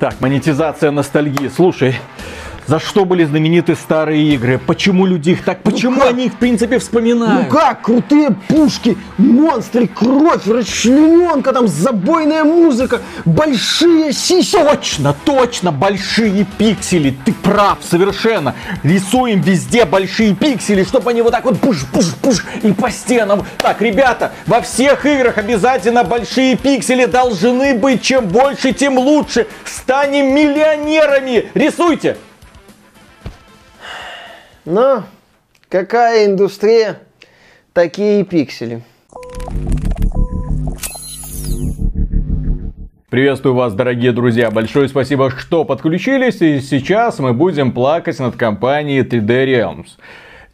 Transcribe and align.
Так, 0.00 0.18
монетизация 0.22 0.90
ностальгии. 0.90 1.48
Слушай, 1.48 1.94
за 2.70 2.78
что 2.78 3.04
были 3.04 3.24
знамениты 3.24 3.74
старые 3.74 4.32
игры? 4.32 4.60
Почему 4.64 5.04
люди 5.04 5.30
их 5.30 5.44
так... 5.44 5.60
Почему 5.64 6.00
как? 6.00 6.10
они 6.10 6.26
их, 6.26 6.34
в 6.34 6.36
принципе, 6.36 6.78
вспоминают? 6.78 7.48
Ну 7.48 7.50
как, 7.50 7.82
крутые 7.82 8.30
пушки, 8.46 8.96
монстры, 9.18 9.88
кровь, 9.88 10.46
расчлененка, 10.46 11.52
там 11.52 11.66
забойная 11.66 12.44
музыка, 12.44 13.00
большие 13.24 14.12
сиси. 14.12 14.56
Точно, 14.56 15.16
точно, 15.24 15.72
большие 15.72 16.46
пиксели. 16.58 17.12
Ты 17.24 17.32
прав, 17.32 17.78
совершенно. 17.82 18.54
Рисуем 18.84 19.40
везде 19.40 19.84
большие 19.84 20.36
пиксели, 20.36 20.84
чтобы 20.84 21.10
они 21.10 21.22
вот 21.22 21.32
так 21.32 21.46
вот 21.46 21.56
пуш-пуш-пуш 21.56 22.44
и 22.62 22.70
по 22.70 22.88
стенам. 22.92 23.44
Так, 23.58 23.82
ребята, 23.82 24.30
во 24.46 24.60
всех 24.60 25.04
играх 25.06 25.38
обязательно 25.38 26.04
большие 26.04 26.56
пиксели 26.56 27.06
должны 27.06 27.74
быть. 27.74 28.00
Чем 28.02 28.28
больше, 28.28 28.72
тем 28.72 28.96
лучше. 28.96 29.48
Станем 29.64 30.32
миллионерами. 30.32 31.46
Рисуйте. 31.54 32.16
Но 34.70 35.02
какая 35.68 36.26
индустрия, 36.26 37.00
такие 37.72 38.20
и 38.20 38.24
пиксели. 38.24 38.82
Приветствую 43.08 43.56
вас, 43.56 43.74
дорогие 43.74 44.12
друзья. 44.12 44.52
Большое 44.52 44.88
спасибо, 44.88 45.30
что 45.30 45.64
подключились. 45.64 46.40
И 46.40 46.60
сейчас 46.60 47.18
мы 47.18 47.32
будем 47.32 47.72
плакать 47.72 48.20
над 48.20 48.36
компанией 48.36 49.02
3D 49.02 49.44
Realms. 49.44 49.86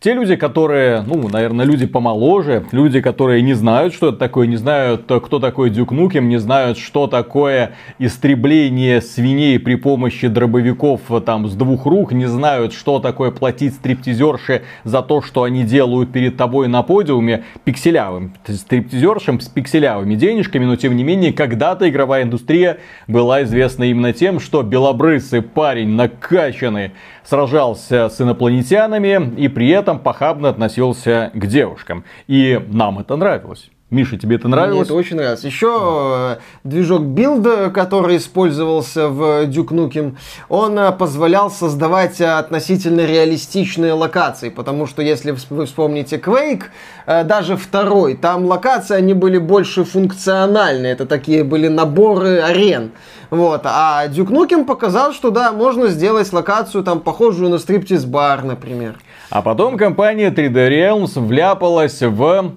Те 0.06 0.14
люди, 0.14 0.36
которые, 0.36 1.02
ну, 1.02 1.28
наверное, 1.28 1.66
люди 1.66 1.84
помоложе, 1.84 2.64
люди, 2.70 3.00
которые 3.00 3.42
не 3.42 3.54
знают, 3.54 3.92
что 3.92 4.10
это 4.10 4.18
такое, 4.18 4.46
не 4.46 4.54
знают, 4.54 5.02
кто 5.02 5.40
такой 5.40 5.68
Дюк 5.68 5.90
Нукем, 5.90 6.28
не 6.28 6.36
знают, 6.36 6.78
что 6.78 7.08
такое 7.08 7.72
истребление 7.98 9.00
свиней 9.00 9.58
при 9.58 9.74
помощи 9.74 10.28
дробовиков 10.28 11.00
там 11.24 11.48
с 11.48 11.56
двух 11.56 11.86
рук, 11.86 12.12
не 12.12 12.26
знают, 12.26 12.72
что 12.72 13.00
такое 13.00 13.32
платить 13.32 13.74
стриптизерше 13.74 14.62
за 14.84 15.02
то, 15.02 15.22
что 15.22 15.42
они 15.42 15.64
делают 15.64 16.12
перед 16.12 16.36
тобой 16.36 16.68
на 16.68 16.84
подиуме 16.84 17.42
пикселявым, 17.64 18.32
стриптизершем 18.46 19.40
с 19.40 19.48
пикселявыми 19.48 20.14
денежками, 20.14 20.66
но 20.66 20.76
тем 20.76 20.94
не 20.94 21.02
менее, 21.02 21.32
когда-то 21.32 21.90
игровая 21.90 22.22
индустрия 22.22 22.78
была 23.08 23.42
известна 23.42 23.82
именно 23.82 24.12
тем, 24.12 24.38
что 24.38 24.62
белобрысый 24.62 25.42
парень 25.42 25.88
накачанный 25.88 26.92
сражался 27.28 28.08
с 28.08 28.20
инопланетянами 28.20 29.34
и 29.36 29.48
при 29.48 29.68
этом 29.68 29.98
похабно 29.98 30.48
относился 30.48 31.30
к 31.34 31.46
девушкам. 31.46 32.04
И 32.26 32.60
нам 32.68 32.98
это 32.98 33.16
нравилось. 33.16 33.70
Миша, 33.88 34.18
тебе 34.18 34.34
это 34.34 34.48
нравилось? 34.48 34.74
Мне 34.74 34.82
это 34.82 34.94
очень 34.94 35.16
нравилось. 35.16 35.44
Еще 35.44 36.36
э, 36.36 36.36
движок 36.64 37.02
Build, 37.02 37.70
который 37.70 38.16
использовался 38.16 39.08
в 39.08 39.44
Duke 39.44 39.68
Nukem, 39.68 40.16
он 40.48 40.76
э, 40.76 40.90
позволял 40.90 41.52
создавать 41.52 42.20
относительно 42.20 43.06
реалистичные 43.06 43.92
локации, 43.92 44.48
потому 44.48 44.86
что 44.88 45.02
если 45.02 45.36
вы 45.50 45.66
вспомните 45.66 46.16
Quake, 46.16 46.64
э, 47.06 47.22
даже 47.22 47.56
второй, 47.56 48.14
там 48.14 48.46
локации, 48.46 48.96
они 48.96 49.14
были 49.14 49.38
больше 49.38 49.84
функциональные, 49.84 50.92
это 50.92 51.06
такие 51.06 51.44
были 51.44 51.68
наборы 51.68 52.40
арен. 52.40 52.90
Вот. 53.30 53.60
А 53.64 54.06
Duke 54.08 54.30
Nukem 54.30 54.64
показал, 54.64 55.12
что 55.12 55.30
да, 55.30 55.52
можно 55.52 55.86
сделать 55.86 56.32
локацию 56.32 56.82
там 56.82 56.98
похожую 56.98 57.50
на 57.50 57.58
стриптиз-бар, 57.58 58.42
например. 58.42 58.96
А 59.30 59.42
потом 59.42 59.76
компания 59.76 60.30
3D 60.30 60.70
Realms 60.70 61.24
вляпалась 61.24 62.00
в 62.02 62.22
э, 62.22 62.50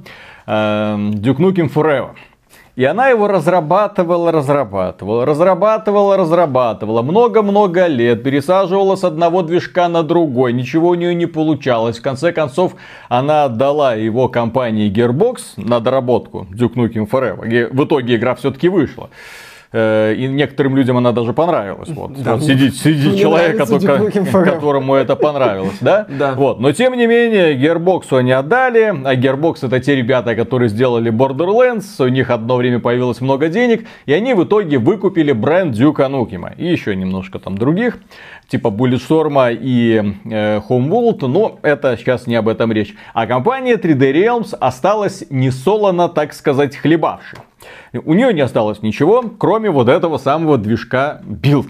Duke 0.50 1.38
Nukem 1.38 1.72
Forever. 1.72 2.16
И 2.76 2.86
она 2.86 3.10
его 3.10 3.28
разрабатывала, 3.28 4.32
разрабатывала, 4.32 5.26
разрабатывала, 5.26 6.16
разрабатывала. 6.16 7.02
Много-много 7.02 7.88
лет 7.88 8.24
пересаживала 8.24 8.96
с 8.96 9.04
одного 9.04 9.42
движка 9.42 9.90
на 9.90 10.02
другой. 10.02 10.54
Ничего 10.54 10.90
у 10.90 10.96
нее 10.96 11.14
не 11.14 11.26
получалось. 11.26 12.00
В 12.00 12.02
конце 12.02 12.32
концов, 12.32 12.76
она 13.10 13.44
отдала 13.44 13.96
его 13.96 14.30
компании 14.30 14.90
Gearbox 14.90 15.40
на 15.58 15.82
доработку 15.82 16.48
Duke 16.52 16.76
Nukem 16.76 17.10
Forever. 17.10 17.70
В 17.72 17.84
итоге 17.84 18.16
игра 18.16 18.34
все-таки 18.36 18.70
вышла. 18.70 19.10
Э, 19.72 20.16
и 20.16 20.28
некоторым 20.28 20.76
людям 20.76 20.98
она 20.98 21.12
даже 21.12 21.32
понравилась. 21.32 21.90
Вот, 21.90 22.14
да, 22.24 22.36
вот 22.36 22.44
сидит, 22.44 22.76
сидит 22.76 23.20
человек, 23.20 23.58
который, 23.58 24.12
которому 24.46 24.96
это 24.96 25.16
понравилось, 25.16 25.78
да? 25.80 26.08
Да. 26.10 26.34
Вот. 26.34 26.60
Но 26.60 26.72
тем 26.72 26.98
не 26.98 27.06
менее, 27.06 27.56
Gearbox 27.56 28.18
они 28.18 28.32
отдали, 28.32 28.92
а 29.06 29.16
Gearbox 29.16 29.68
это 29.68 29.80
те 29.80 29.96
ребята, 29.96 30.36
которые 30.36 30.70
сделали 30.70 31.12
Borderlands, 31.12 32.04
у 32.04 32.08
них 32.08 32.32
одно 32.32 32.56
время 32.56 32.80
появилось 32.80 33.22
много 33.22 33.48
денег, 33.48 33.86
и 34.08 34.14
они 34.14 34.34
в 34.34 34.44
итоге 34.44 34.80
выкупили 34.80 35.34
бренд 35.34 35.76
Duke 35.76 36.10
Nukem 36.10 36.52
и 36.58 36.66
еще 36.66 36.96
немножко 36.96 37.38
там 37.38 37.56
других, 37.56 38.00
типа 38.48 38.70
Bulletstorm 38.70 39.56
и 39.62 40.16
э, 40.26 40.62
Homeworld, 40.68 41.28
но 41.28 41.60
это 41.62 41.96
сейчас 41.96 42.26
не 42.26 42.36
об 42.36 42.48
этом 42.48 42.72
речь. 42.72 42.96
А 43.14 43.28
компания 43.28 43.76
3D 43.76 44.14
Realms 44.14 44.56
осталась 44.60 45.26
не 45.30 45.52
солоно, 45.52 46.10
так 46.10 46.34
сказать, 46.34 46.76
хлебавшей. 46.76 47.38
У 47.94 48.14
нее 48.14 48.34
не 48.34 48.42
осталось 48.42 48.82
ничего, 48.82 49.24
кроме 49.38 49.70
вот 49.70 49.90
этого 49.90 50.18
самого 50.18 50.58
движка 50.58 51.22
Build. 51.26 51.70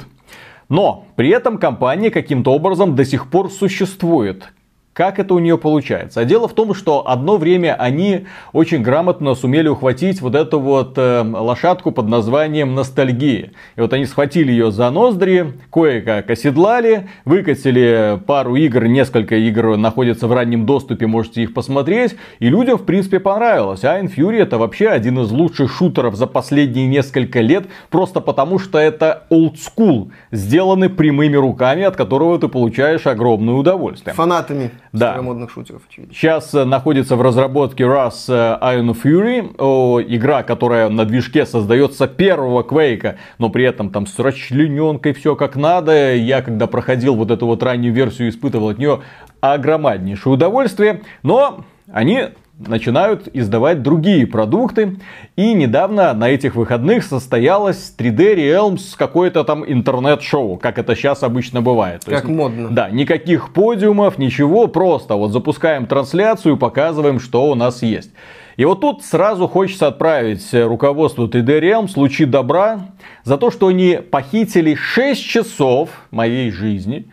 Но 0.69 1.07
при 1.15 1.29
этом 1.29 1.57
компания 1.57 2.11
каким-то 2.11 2.51
образом 2.53 2.95
до 2.95 3.05
сих 3.05 3.29
пор 3.29 3.51
существует. 3.51 4.51
Как 4.99 5.17
это 5.17 5.33
у 5.33 5.39
нее 5.39 5.57
получается? 5.57 6.19
А 6.19 6.25
дело 6.25 6.49
в 6.49 6.53
том, 6.53 6.73
что 6.73 7.07
одно 7.07 7.37
время 7.37 7.73
они 7.73 8.25
очень 8.51 8.81
грамотно 8.81 9.33
сумели 9.33 9.69
ухватить 9.69 10.19
вот 10.19 10.35
эту 10.35 10.59
вот 10.59 10.97
э, 10.97 11.21
лошадку 11.23 11.93
под 11.93 12.09
названием 12.09 12.75
ностальгия. 12.75 13.53
И 13.77 13.79
вот 13.79 13.93
они 13.93 14.05
схватили 14.05 14.51
ее 14.51 14.73
за 14.73 14.89
ноздри, 14.89 15.53
кое-как 15.71 16.29
оседлали, 16.29 17.07
выкатили 17.23 18.19
пару 18.27 18.57
игр, 18.57 18.87
несколько 18.87 19.37
игр 19.37 19.77
находятся 19.77 20.27
в 20.27 20.33
раннем 20.33 20.65
доступе, 20.65 21.07
можете 21.07 21.43
их 21.43 21.53
посмотреть. 21.53 22.17
И 22.39 22.49
людям 22.49 22.77
в 22.77 22.83
принципе 22.83 23.21
понравилось. 23.21 23.85
А 23.85 24.01
Fury 24.01 24.39
это 24.39 24.57
вообще 24.57 24.89
один 24.89 25.17
из 25.21 25.31
лучших 25.31 25.71
шутеров 25.71 26.15
за 26.15 26.27
последние 26.27 26.87
несколько 26.87 27.39
лет, 27.39 27.67
просто 27.89 28.19
потому 28.19 28.59
что 28.59 28.77
это 28.77 29.23
old 29.29 29.55
school, 29.55 30.11
сделаны 30.33 30.89
прямыми 30.89 31.37
руками, 31.37 31.83
от 31.83 31.95
которого 31.95 32.37
ты 32.37 32.49
получаешь 32.49 33.07
огромное 33.07 33.53
удовольствие. 33.53 34.13
Фанатами 34.13 34.71
да. 34.91 35.21
модных 35.21 35.51
шутеров, 35.51 35.81
очевидно. 35.87 36.13
Сейчас 36.13 36.53
э, 36.53 36.63
находится 36.63 37.15
в 37.15 37.21
разработке 37.21 37.83
Rust 37.83 38.25
э, 38.29 38.57
Iron 38.75 38.95
Fury, 38.95 39.55
о, 39.57 40.01
игра, 40.01 40.43
которая 40.43 40.89
на 40.89 41.05
движке 41.05 41.45
создается 41.45 42.07
первого 42.07 42.63
Квейка, 42.63 43.17
но 43.37 43.49
при 43.49 43.65
этом 43.65 43.89
там 43.89 44.07
с 44.07 44.17
расчлененкой 44.17 45.13
все 45.13 45.35
как 45.35 45.55
надо. 45.55 46.15
Я 46.15 46.41
когда 46.41 46.67
проходил 46.67 47.15
вот 47.15 47.31
эту 47.31 47.45
вот 47.45 47.61
раннюю 47.63 47.93
версию, 47.93 48.29
испытывал 48.29 48.69
от 48.69 48.77
нее 48.77 49.01
огромнейшее 49.41 50.33
удовольствие, 50.33 51.01
но 51.23 51.63
они 51.91 52.29
начинают 52.59 53.27
издавать 53.33 53.81
другие 53.81 54.27
продукты. 54.27 54.97
И 55.35 55.53
недавно 55.53 56.13
на 56.13 56.29
этих 56.29 56.55
выходных 56.55 57.03
состоялось 57.03 57.93
3D 57.97 58.35
Realms 58.35 58.95
какое-то 58.97 59.43
там 59.43 59.63
интернет-шоу, 59.65 60.57
как 60.57 60.77
это 60.77 60.95
сейчас 60.95 61.23
обычно 61.23 61.61
бывает. 61.61 62.01
То 62.05 62.11
как 62.11 62.25
есть, 62.25 62.35
модно. 62.35 62.69
Да, 62.69 62.89
никаких 62.89 63.53
подиумов, 63.53 64.17
ничего, 64.17 64.67
просто 64.67 65.15
вот 65.15 65.31
запускаем 65.31 65.85
трансляцию, 65.85 66.57
показываем, 66.57 67.19
что 67.19 67.49
у 67.49 67.55
нас 67.55 67.81
есть. 67.81 68.11
И 68.57 68.65
вот 68.65 68.81
тут 68.81 69.05
сразу 69.05 69.47
хочется 69.47 69.87
отправить 69.87 70.45
руководству 70.53 71.27
3D 71.27 71.61
Realms 71.61 71.91
лучи 71.95 72.25
добра 72.25 72.89
за 73.23 73.37
то, 73.37 73.51
что 73.51 73.67
они 73.67 73.99
похитили 74.11 74.75
6 74.75 75.23
часов 75.23 75.89
моей 76.11 76.51
жизни 76.51 77.07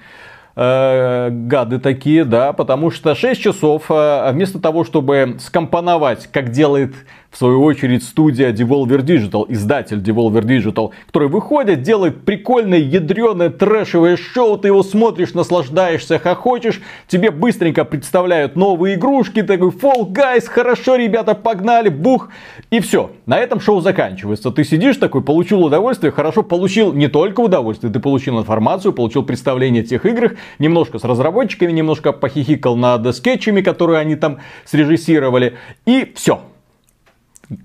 э, 0.57 1.29
гады 1.31 1.79
такие, 1.79 2.25
да, 2.25 2.53
потому 2.53 2.91
что 2.91 3.15
6 3.15 3.41
часов 3.41 3.85
э, 3.91 4.31
вместо 4.33 4.59
того, 4.59 4.85
чтобы 4.85 5.37
скомпоновать, 5.39 6.29
как 6.33 6.51
делает 6.51 6.95
в 7.31 7.39
свою 7.39 7.63
очередь 7.63 8.03
студия 8.03 8.53
Devolver 8.53 9.03
Digital, 9.03 9.47
издатель 9.49 9.99
Devolver 9.99 10.43
Digital, 10.43 10.91
который 11.07 11.29
выходит, 11.29 11.83
делает 11.83 12.25
прикольное, 12.25 12.79
ядреное, 12.79 13.51
трэшевое 13.51 14.17
шоу, 14.17 14.59
ты 14.59 14.69
его 14.69 14.83
смотришь, 14.83 15.35
наслаждаешься, 15.35 16.19
хохочешь, 16.19 16.81
тебе 17.09 17.31
быстренько 17.31 17.85
представляют 17.85 18.57
новые 18.57 18.97
игрушки, 18.97 19.43
такой 19.43 19.71
Fall 19.71 20.11
Guys, 20.11 20.47
хорошо, 20.47 20.97
ребята, 20.97 21.35
погнали, 21.35 21.89
бух, 21.89 22.31
и 22.71 22.81
все. 22.81 23.11
На 23.27 23.39
этом 23.39 23.61
шоу 23.61 23.81
заканчивается. 23.81 24.51
Ты 24.51 24.65
сидишь 24.65 24.97
такой, 24.97 25.23
получил 25.23 25.63
удовольствие, 25.63 26.13
хорошо, 26.13 26.43
получил 26.43 26.93
не 26.93 27.09
только 27.09 27.41
удовольствие, 27.41 27.93
ты 27.93 28.01
получил 28.01 28.39
информацию, 28.39 28.93
получил 28.93 29.23
представление 29.23 29.83
о 29.83 29.87
тех 29.87 30.07
играх, 30.07 30.33
немножко 30.59 30.99
с 30.99 31.05
разработчиками, 31.05 31.73
немножко 31.73 32.13
похихикал 32.13 32.77
над 32.77 33.15
скетчами, 33.15 33.61
которые 33.61 33.99
они 33.99 34.17
там 34.17 34.39
срежиссировали, 34.65 35.57
и 35.85 36.13
все 36.15 36.41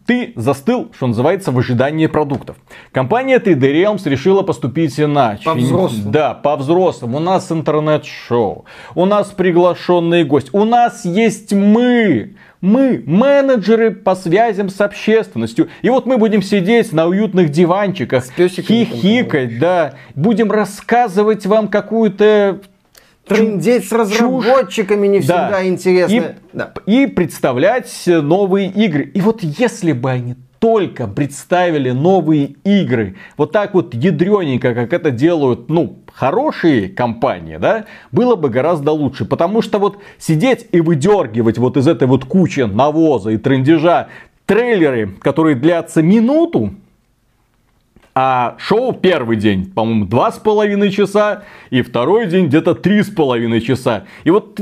ты 0.05 0.33
застыл, 0.35 0.91
что 0.95 1.07
называется, 1.07 1.51
в 1.51 1.57
ожидании 1.57 2.07
продуктов. 2.07 2.57
Компания 2.91 3.39
3D 3.39 3.59
Realms 3.59 4.07
решила 4.09 4.41
поступить 4.41 4.99
иначе. 4.99 5.43
По-взрослому. 5.43 6.11
Да, 6.11 6.33
по-взрослому. 6.33 7.17
У 7.17 7.19
нас 7.19 7.51
интернет-шоу, 7.51 8.65
у 8.95 9.05
нас 9.05 9.27
приглашенный 9.27 10.23
гость, 10.23 10.49
у 10.53 10.65
нас 10.65 11.05
есть 11.05 11.53
мы. 11.53 12.35
Мы 12.61 13.01
менеджеры 13.07 13.89
по 13.89 14.13
связям 14.13 14.69
с 14.69 14.79
общественностью. 14.81 15.69
И 15.81 15.89
вот 15.89 16.05
мы 16.05 16.19
будем 16.19 16.43
сидеть 16.43 16.93
на 16.93 17.07
уютных 17.07 17.49
диванчиках, 17.49 18.23
хихикать, 18.25 19.57
да. 19.57 19.95
Будем 20.13 20.51
рассказывать 20.51 21.47
вам 21.47 21.69
какую-то 21.69 22.61
Трындеть 23.25 23.87
с 23.87 23.91
разработчиками 23.91 25.07
не 25.07 25.19
всегда 25.19 25.49
да. 25.51 25.67
интересно. 25.67 26.15
И, 26.15 26.23
да. 26.53 26.73
и 26.85 27.05
представлять 27.07 27.91
новые 28.07 28.69
игры. 28.69 29.03
И 29.03 29.21
вот 29.21 29.41
если 29.43 29.93
бы 29.93 30.09
они 30.11 30.35
только 30.59 31.07
представили 31.07 31.89
новые 31.89 32.55
игры, 32.63 33.15
вот 33.35 33.51
так 33.51 33.73
вот 33.73 33.95
ядрененько, 33.95 34.75
как 34.75 34.93
это 34.93 35.09
делают, 35.09 35.69
ну, 35.69 35.97
хорошие 36.13 36.87
компании, 36.87 37.57
да, 37.57 37.85
было 38.11 38.35
бы 38.35 38.49
гораздо 38.49 38.91
лучше. 38.91 39.25
Потому 39.25 39.61
что 39.61 39.79
вот 39.79 39.97
сидеть 40.19 40.67
и 40.71 40.81
выдергивать 40.81 41.57
вот 41.57 41.77
из 41.77 41.87
этой 41.87 42.07
вот 42.07 42.25
кучи 42.25 42.61
навоза 42.61 43.31
и 43.31 43.37
трендежа 43.37 44.09
трейлеры, 44.45 45.07
которые 45.21 45.55
длятся 45.55 46.01
минуту, 46.01 46.75
а 48.13 48.55
шоу 48.57 48.93
первый 48.93 49.37
день, 49.37 49.71
по-моему, 49.71 50.05
два 50.05 50.31
с 50.31 50.37
половиной 50.37 50.91
часа, 50.91 51.43
и 51.69 51.81
второй 51.81 52.27
день 52.27 52.47
где-то 52.47 52.75
три 52.75 53.03
с 53.03 53.09
половиной 53.09 53.61
часа. 53.61 54.03
И 54.23 54.31
вот 54.31 54.59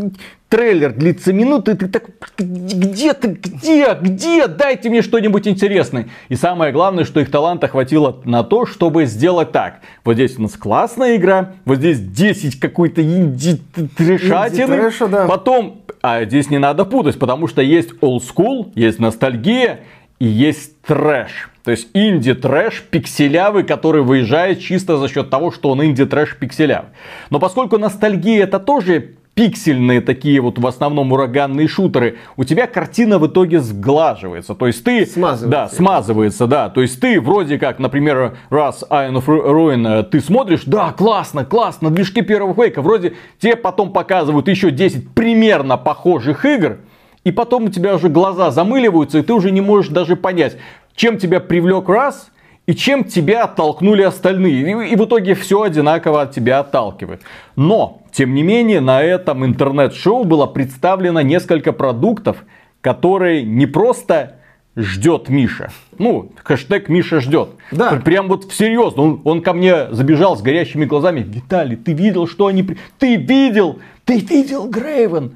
трейлер 0.49 0.93
длится 0.93 1.31
минуту, 1.31 1.71
и 1.71 1.75
ты 1.75 1.87
так, 1.87 2.03
где 2.37 3.13
ты, 3.13 3.27
где, 3.29 3.97
где, 3.99 4.47
дайте 4.47 4.89
мне 4.89 5.01
что-нибудь 5.01 5.47
интересное. 5.47 6.09
И 6.27 6.35
самое 6.35 6.73
главное, 6.73 7.05
что 7.05 7.19
их 7.19 7.31
таланта 7.31 7.67
хватило 7.67 8.19
на 8.25 8.43
то, 8.43 8.65
чтобы 8.65 9.05
сделать 9.05 9.51
так. 9.51 9.81
Вот 10.03 10.15
здесь 10.15 10.37
у 10.37 10.41
нас 10.41 10.53
классная 10.53 11.15
игра, 11.15 11.53
вот 11.65 11.77
здесь 11.77 11.99
10 11.99 12.59
какой-то 12.59 13.01
инди-трешатины, 13.03 14.91
да. 15.07 15.27
потом, 15.27 15.81
а 16.01 16.25
здесь 16.25 16.49
не 16.49 16.57
надо 16.57 16.83
путать, 16.85 17.19
потому 17.19 17.47
что 17.47 17.61
есть 17.61 17.91
old 18.01 18.21
school, 18.21 18.71
есть 18.73 18.99
ностальгия, 18.99 19.81
и 20.19 20.25
есть 20.25 20.81
трэш. 20.81 21.49
То 21.63 21.71
есть 21.71 21.89
инди-трэш 21.93 22.83
пикселявый, 22.89 23.63
который 23.63 24.01
выезжает 24.01 24.59
чисто 24.59 24.97
за 24.97 25.07
счет 25.07 25.29
того, 25.29 25.51
что 25.51 25.69
он 25.69 25.83
инди-трэш 25.83 26.37
пикселявый. 26.37 26.89
Но 27.29 27.39
поскольку 27.39 27.77
ностальгия 27.77 28.43
это 28.43 28.59
тоже 28.59 29.15
пиксельные 29.35 30.01
такие 30.01 30.41
вот 30.41 30.59
в 30.59 30.67
основном 30.67 31.13
ураганные 31.13 31.69
шутеры, 31.69 32.17
у 32.35 32.43
тебя 32.43 32.67
картина 32.67 33.19
в 33.19 33.27
итоге 33.27 33.61
сглаживается. 33.61 34.53
То 34.53 34.67
есть 34.67 34.83
ты... 34.83 35.05
Смазывается. 35.05 35.47
Да, 35.47 35.69
смазывается, 35.69 36.47
да. 36.47 36.69
То 36.69 36.81
есть 36.81 36.99
ты 36.99 37.21
вроде 37.21 37.57
как, 37.57 37.79
например, 37.79 38.35
раз 38.49 38.83
Iron 38.89 39.23
of 39.23 39.27
Ruin 39.27 40.03
ты 40.03 40.19
смотришь, 40.19 40.63
да, 40.65 40.91
классно, 40.91 41.45
классно, 41.45 41.89
движки 41.89 42.21
первого 42.21 42.53
Quake, 42.53 42.81
вроде 42.81 43.13
тебе 43.39 43.55
потом 43.55 43.93
показывают 43.93 44.49
еще 44.49 44.71
10 44.71 45.13
примерно 45.13 45.77
похожих 45.77 46.43
игр, 46.43 46.79
и 47.23 47.31
потом 47.31 47.65
у 47.65 47.69
тебя 47.69 47.95
уже 47.95 48.09
глаза 48.09 48.51
замыливаются, 48.51 49.19
и 49.19 49.21
ты 49.21 49.33
уже 49.33 49.51
не 49.51 49.61
можешь 49.61 49.91
даже 49.91 50.15
понять, 50.15 50.57
чем 50.95 51.17
тебя 51.17 51.39
привлек 51.39 51.89
раз, 51.89 52.31
и 52.65 52.75
чем 52.75 53.03
тебя 53.03 53.45
оттолкнули 53.45 54.03
остальные. 54.03 54.87
И, 54.87 54.93
и 54.93 54.95
в 54.95 55.05
итоге 55.05 55.33
все 55.33 55.63
одинаково 55.63 56.21
от 56.21 56.35
тебя 56.35 56.59
отталкивает. 56.59 57.21
Но, 57.55 58.03
тем 58.11 58.35
не 58.35 58.43
менее, 58.43 58.79
на 58.79 59.01
этом 59.01 59.43
интернет-шоу 59.43 60.23
было 60.23 60.45
представлено 60.45 61.21
несколько 61.21 61.73
продуктов, 61.73 62.45
которые 62.81 63.43
не 63.43 63.65
просто 63.65 64.35
ждет 64.75 65.29
Миша. 65.29 65.71
Ну, 65.97 66.31
хэштег 66.43 66.89
Миша 66.89 67.21
ждет. 67.21 67.49
Да. 67.71 67.99
Прям 68.05 68.27
вот 68.27 68.45
всерьез. 68.51 68.93
Он, 68.97 69.19
он 69.23 69.41
ко 69.41 69.53
мне 69.53 69.91
забежал 69.91 70.37
с 70.37 70.41
горящими 70.41 70.85
глазами. 70.85 71.21
Виталий, 71.21 71.75
ты 71.75 71.93
видел, 71.93 72.27
что 72.27 72.45
они... 72.47 72.65
Ты 72.99 73.15
видел? 73.15 73.79
Ты 74.05 74.19
видел 74.19 74.69
Грейвен? 74.69 75.35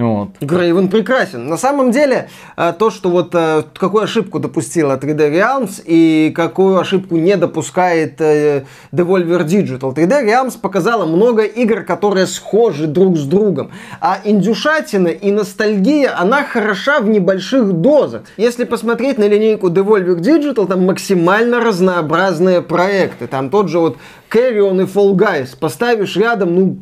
Вот. 0.00 0.30
Грейвен 0.40 0.88
прекрасен. 0.88 1.46
На 1.46 1.56
самом 1.56 1.90
деле, 1.90 2.28
э, 2.56 2.72
то, 2.78 2.90
что 2.90 3.10
вот 3.10 3.34
э, 3.34 3.64
какую 3.76 4.04
ошибку 4.04 4.38
допустила 4.38 4.96
3D 4.96 5.30
Realms 5.30 5.82
и 5.84 6.32
какую 6.34 6.78
ошибку 6.78 7.16
не 7.16 7.36
допускает 7.36 8.20
э, 8.20 8.64
Devolver 8.92 9.44
Digital. 9.44 9.94
3D 9.94 10.24
Realms 10.24 10.58
показала 10.58 11.04
много 11.04 11.42
игр, 11.42 11.82
которые 11.82 12.26
схожи 12.26 12.86
друг 12.86 13.18
с 13.18 13.24
другом. 13.24 13.72
А 14.00 14.18
индюшатина 14.24 15.08
и 15.08 15.30
ностальгия, 15.30 16.18
она 16.18 16.44
хороша 16.44 17.00
в 17.00 17.08
небольших 17.08 17.72
дозах. 17.72 18.22
Если 18.38 18.64
посмотреть 18.64 19.18
на 19.18 19.28
линейку 19.28 19.68
Devolver 19.68 20.18
Digital, 20.18 20.66
там 20.66 20.86
максимально 20.86 21.60
разнообразные 21.60 22.62
проекты. 22.62 23.26
Там 23.26 23.50
тот 23.50 23.68
же 23.68 23.78
вот 23.78 23.98
Carrion 24.30 24.82
и 24.82 24.86
Fall 24.86 25.14
Guys. 25.14 25.56
Поставишь 25.58 26.16
рядом, 26.16 26.54
ну, 26.54 26.78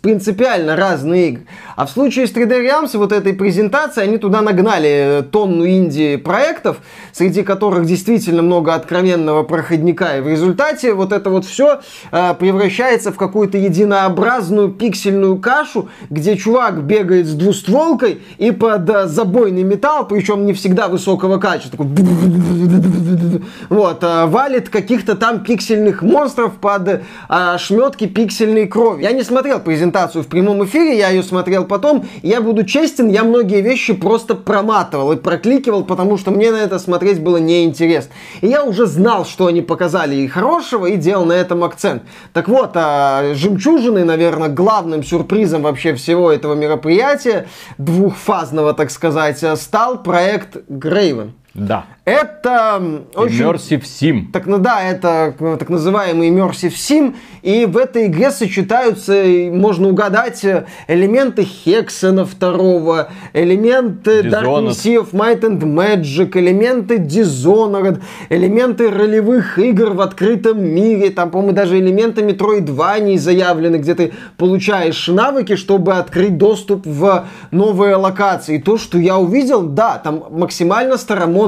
принципиально 0.00 0.74
разные 0.74 1.28
игры. 1.28 1.46
А 1.76 1.86
в 1.86 1.90
случае 1.90 2.26
с 2.26 2.32
3D 2.32 2.66
Realms 2.66 2.96
вот 2.96 3.12
этой 3.12 3.32
презентации 3.32 4.02
они 4.02 4.18
туда 4.18 4.42
нагнали 4.42 5.24
тонну 5.30 5.66
инди-проектов, 5.66 6.78
среди 7.12 7.42
которых 7.42 7.86
действительно 7.86 8.42
много 8.42 8.74
откровенного 8.74 9.44
проходника. 9.44 10.18
И 10.18 10.20
в 10.20 10.28
результате 10.28 10.92
вот 10.94 11.12
это 11.12 11.30
вот 11.30 11.44
все 11.44 11.80
э, 12.10 12.34
превращается 12.34 13.12
в 13.12 13.16
какую-то 13.16 13.56
единообразную 13.56 14.70
пиксельную 14.70 15.38
кашу, 15.38 15.88
где 16.08 16.36
чувак 16.36 16.82
бегает 16.82 17.26
с 17.26 17.34
двустволкой 17.34 18.22
и 18.38 18.50
под 18.50 18.88
э, 18.90 19.06
забойный 19.06 19.62
металл, 19.62 20.08
причем 20.08 20.44
не 20.44 20.54
всегда 20.54 20.88
высокого 20.88 21.38
качества, 21.38 21.78
такой 21.78 21.86
вот, 23.68 24.02
э, 24.02 24.26
валит 24.26 24.68
каких-то 24.68 25.14
там 25.14 25.44
пиксельных 25.44 26.02
монстров 26.02 26.54
под 26.54 26.79
под 26.80 27.02
а, 27.28 27.58
шметки 27.58 28.06
пиксельной 28.06 28.66
крови. 28.66 29.02
Я 29.02 29.12
не 29.12 29.22
смотрел 29.22 29.60
презентацию 29.60 30.24
в 30.24 30.26
прямом 30.26 30.64
эфире, 30.64 30.98
я 30.98 31.10
ее 31.10 31.22
смотрел 31.22 31.64
потом. 31.64 32.06
Я 32.22 32.40
буду 32.40 32.64
честен, 32.64 33.08
я 33.08 33.24
многие 33.24 33.60
вещи 33.60 33.92
просто 33.92 34.34
проматывал 34.34 35.12
и 35.12 35.16
прокликивал, 35.16 35.84
потому 35.84 36.16
что 36.16 36.30
мне 36.30 36.50
на 36.50 36.56
это 36.56 36.78
смотреть 36.78 37.20
было 37.20 37.36
неинтересно. 37.36 38.12
И 38.40 38.48
я 38.48 38.64
уже 38.64 38.86
знал, 38.86 39.24
что 39.24 39.46
они 39.46 39.62
показали 39.62 40.16
и 40.16 40.28
хорошего, 40.28 40.86
и 40.86 40.96
делал 40.96 41.24
на 41.24 41.34
этом 41.34 41.64
акцент. 41.64 42.02
Так 42.32 42.48
вот, 42.48 42.72
а, 42.74 43.34
жемчужиной, 43.34 44.04
наверное, 44.04 44.48
главным 44.48 45.02
сюрпризом 45.02 45.62
вообще 45.62 45.94
всего 45.94 46.30
этого 46.32 46.54
мероприятия, 46.54 47.46
двухфазного, 47.78 48.74
так 48.74 48.90
сказать, 48.90 49.44
стал 49.58 50.02
проект 50.02 50.58
Грейвен. 50.68 51.34
Да. 51.52 51.86
Это 52.04 52.80
очень... 53.14 53.42
Immersive 53.42 53.82
Sim. 53.82 54.32
Так, 54.32 54.46
ну 54.46 54.58
да, 54.58 54.82
это 54.82 55.34
так 55.58 55.68
называемый 55.68 56.30
Immersive 56.30 56.70
Sim. 56.70 57.14
И 57.42 57.66
в 57.66 57.76
этой 57.76 58.06
игре 58.06 58.30
сочетаются, 58.30 59.24
можно 59.50 59.88
угадать, 59.88 60.44
элементы 60.88 61.44
Хексена 61.44 62.24
второго, 62.24 63.08
элементы 63.32 64.20
Dishonored. 64.20 64.30
Dark 64.30 64.68
Sea 64.70 64.96
of 64.96 65.12
Might 65.12 65.40
and 65.40 65.60
Magic, 65.60 66.36
элементы 66.36 66.96
Dishonored, 66.96 68.00
элементы 68.28 68.90
ролевых 68.90 69.58
игр 69.58 69.90
в 69.90 70.00
открытом 70.00 70.64
мире. 70.64 71.10
Там, 71.10 71.30
по-моему, 71.30 71.52
даже 71.52 71.78
элементы 71.78 72.22
Metroidvania 72.22 73.18
заявлены, 73.18 73.76
где 73.76 73.94
ты 73.94 74.12
получаешь 74.36 75.08
навыки, 75.08 75.56
чтобы 75.56 75.94
открыть 75.94 76.38
доступ 76.38 76.86
в 76.86 77.26
новые 77.50 77.96
локации. 77.96 78.56
И 78.56 78.62
то, 78.62 78.78
что 78.78 78.98
я 78.98 79.18
увидел, 79.18 79.62
да, 79.62 79.98
там 79.98 80.24
максимально 80.30 80.96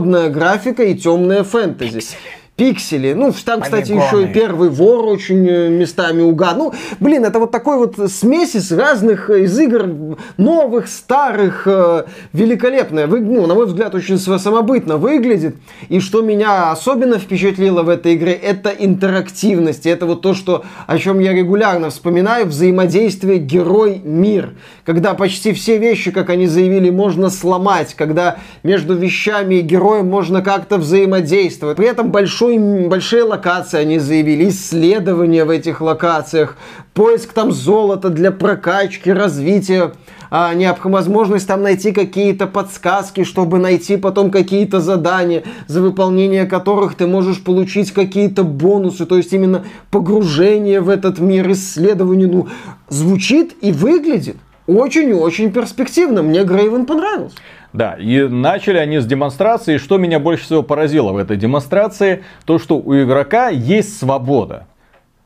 старомодная 0.03 0.29
графика 0.29 0.83
и 0.83 0.95
темная 0.95 1.45
фэнтези. 1.45 1.95
Пиксели 1.95 2.42
пиксели. 2.57 3.15
Ну, 3.15 3.33
там, 3.45 3.63
кстати, 3.63 3.93
Полигоны. 3.93 4.07
еще 4.07 4.23
и 4.25 4.33
первый 4.33 4.69
вор 4.69 5.07
очень 5.07 5.49
э, 5.49 5.69
местами 5.71 6.21
угад. 6.21 6.57
Ну, 6.59 6.73
блин, 7.01 7.25
это 7.25 7.39
вот 7.39 7.51
такой 7.51 7.79
вот 7.79 7.97
смесь 8.11 8.55
из 8.55 8.71
разных, 8.71 9.31
э, 9.31 9.45
из 9.45 9.59
игр 9.59 9.89
новых, 10.37 10.89
старых, 10.89 11.63
э, 11.67 12.05
великолепная. 12.35 13.07
Вы, 13.07 13.21
ну, 13.21 13.47
на 13.47 13.55
мой 13.55 13.67
взгляд, 13.67 13.95
очень 13.95 14.19
самобытно 14.19 14.99
выглядит. 14.99 15.57
И 15.89 15.99
что 16.01 16.21
меня 16.21 16.71
особенно 16.71 17.19
впечатлило 17.19 17.83
в 17.83 17.89
этой 17.89 18.15
игре, 18.15 18.33
это 18.33 18.69
интерактивность. 18.69 19.87
И 19.87 19.89
это 19.89 20.05
вот 20.05 20.21
то, 20.21 20.35
что, 20.35 20.65
о 20.87 20.99
чем 20.99 21.21
я 21.21 21.33
регулярно 21.33 21.89
вспоминаю, 21.89 22.47
взаимодействие 22.47 23.39
герой-мир. 23.39 24.51
Когда 24.85 25.15
почти 25.15 25.55
все 25.55 25.79
вещи, 25.79 26.11
как 26.11 26.29
они 26.29 26.47
заявили, 26.47 26.91
можно 26.91 27.31
сломать. 27.31 27.95
Когда 27.95 28.37
между 28.63 28.95
вещами 28.95 29.57
и 29.57 29.61
героем 29.63 30.07
можно 30.07 30.43
как-то 30.43 30.77
взаимодействовать. 30.77 31.79
При 31.79 31.87
этом 31.87 32.11
большой 32.11 32.42
большой, 32.43 32.89
большие 32.89 33.23
локации 33.23 33.79
они 33.79 33.99
заявили, 33.99 34.49
исследования 34.49 35.45
в 35.45 35.51
этих 35.51 35.81
локациях, 35.81 36.57
поиск 36.95 37.33
там 37.33 37.53
золота 37.53 38.11
для 38.11 38.33
прокачки, 38.33 39.13
развития, 39.13 39.93
а, 40.31 40.53
необходимость, 40.55 41.07
возможность 41.07 41.47
там 41.47 41.63
найти 41.63 41.93
какие-то 41.93 42.47
подсказки, 42.47 43.25
чтобы 43.25 43.59
найти 43.59 43.97
потом 43.97 44.31
какие-то 44.31 44.81
задания, 44.81 45.45
за 45.69 45.83
выполнение 45.83 46.47
которых 46.47 46.95
ты 46.95 47.07
можешь 47.07 47.43
получить 47.43 47.93
какие-то 47.93 48.43
бонусы, 48.43 49.07
то 49.07 49.17
есть 49.17 49.33
именно 49.33 49.65
погружение 49.91 50.81
в 50.81 50.89
этот 50.89 51.19
мир, 51.21 51.51
исследование, 51.53 52.27
ну, 52.27 52.49
звучит 52.89 53.55
и 53.61 53.73
выглядит 53.73 54.37
очень-очень 54.67 55.53
перспективно. 55.53 56.23
Мне 56.23 56.45
Грейвен 56.45 56.87
понравился. 56.87 57.37
Да, 57.73 57.97
и 57.99 58.29
начали 58.29 58.79
они 58.79 58.99
с 58.99 59.07
демонстрации. 59.07 59.79
Что 59.79 59.99
меня 59.99 60.19
больше 60.19 60.45
всего 60.45 60.63
поразило 60.63 61.13
в 61.13 61.17
этой 61.17 61.37
демонстрации, 61.37 62.23
то 62.45 62.59
что 62.59 62.79
у 62.79 62.95
игрока 62.95 63.49
есть 63.49 63.99
свобода. 63.99 64.67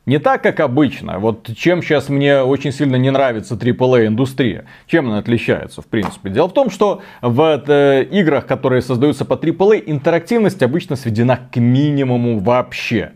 Не 0.07 0.21
так, 0.21 0.41
как 0.41 0.61
обычно. 0.61 1.19
Вот 1.19 1.51
чем 1.57 1.83
сейчас 1.83 2.09
мне 2.09 2.41
очень 2.41 2.71
сильно 2.71 2.95
не 2.95 3.11
нравится 3.11 3.57
AAA 3.57 4.07
индустрия. 4.07 4.67
Чем 4.87 5.09
она 5.09 5.19
отличается, 5.19 5.83
в 5.83 5.87
принципе? 5.87 6.31
Дело 6.31 6.47
в 6.47 6.53
том, 6.53 6.71
что 6.71 7.03
в 7.21 7.65
э, 7.67 8.05
играх, 8.05 8.47
которые 8.47 8.83
создаются 8.83 9.25
по 9.25 9.35
AAA, 9.35 9.83
интерактивность 9.85 10.63
обычно 10.63 10.95
сведена 10.95 11.41
к 11.53 11.57
минимуму 11.57 12.39
вообще. 12.39 13.15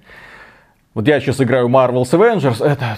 Вот 0.92 1.06
я 1.06 1.20
сейчас 1.20 1.40
играю 1.40 1.68
Marvel's 1.68 2.10
Avengers, 2.10 2.56
это, 2.56 2.84
это, 2.84 2.96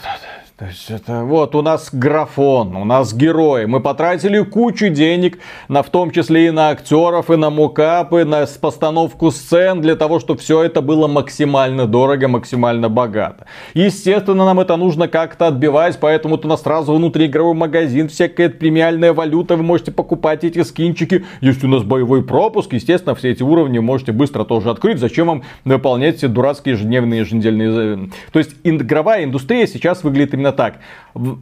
то 0.63 0.69
есть 0.69 0.91
это 0.93 1.25
вот 1.25 1.57
у 1.57 1.63
нас 1.63 1.89
графон, 1.93 2.77
у 2.77 2.85
нас 2.85 3.13
герои. 3.13 3.65
Мы 3.65 3.81
потратили 3.81 4.45
кучу 4.45 4.91
денег, 4.91 5.41
на, 5.67 5.83
в 5.83 5.91
том 5.91 6.13
числе 6.13 6.47
и 6.47 6.51
на 6.53 6.69
актеров, 6.69 7.33
и 7.33 7.37
на 7.37 7.51
мукапы, 7.51 8.25
на 8.25 8.47
постановку 8.61 9.33
сцен, 9.33 9.81
для 9.81 9.97
того, 9.97 10.21
чтобы 10.21 10.39
все 10.39 10.63
это 10.63 10.81
было 10.81 11.09
максимально 11.09 11.89
дорого, 11.89 12.29
максимально 12.29 12.89
богато. 12.89 13.47
Естественно, 13.75 14.45
нам 14.45 14.61
это 14.61 14.77
нужно 14.77 15.09
как-то 15.09 15.49
отбивать, 15.49 15.99
поэтому 15.99 16.39
у 16.41 16.47
нас 16.47 16.63
сразу 16.63 16.95
внутриигровой 16.95 17.55
магазин, 17.55 18.09
всякая 18.09 18.49
премиальная 18.49 19.13
валюта, 19.13 19.57
вы 19.57 19.65
можете 19.65 19.91
покупать 19.91 20.45
эти 20.45 20.63
скинчики. 20.63 21.25
Есть 21.41 21.65
у 21.65 21.69
нас 21.69 21.83
боевой 21.83 22.23
пропуск, 22.23 22.73
естественно, 22.73 23.17
все 23.17 23.33
эти 23.33 23.43
уровни 23.43 23.81
можете 23.81 24.13
быстро 24.13 24.45
тоже 24.45 24.71
открыть. 24.71 25.01
Зачем 25.01 25.27
вам 25.27 25.43
выполнять 25.65 26.19
все 26.19 26.29
дурацкие 26.29 26.77
ежедневные, 26.77 27.23
еженедельные... 27.23 28.11
То 28.31 28.39
есть 28.39 28.53
игровая 28.63 29.25
индустрия 29.25 29.67
сейчас 29.67 30.05
выглядит 30.05 30.35
именно 30.35 30.52
так. 30.53 30.77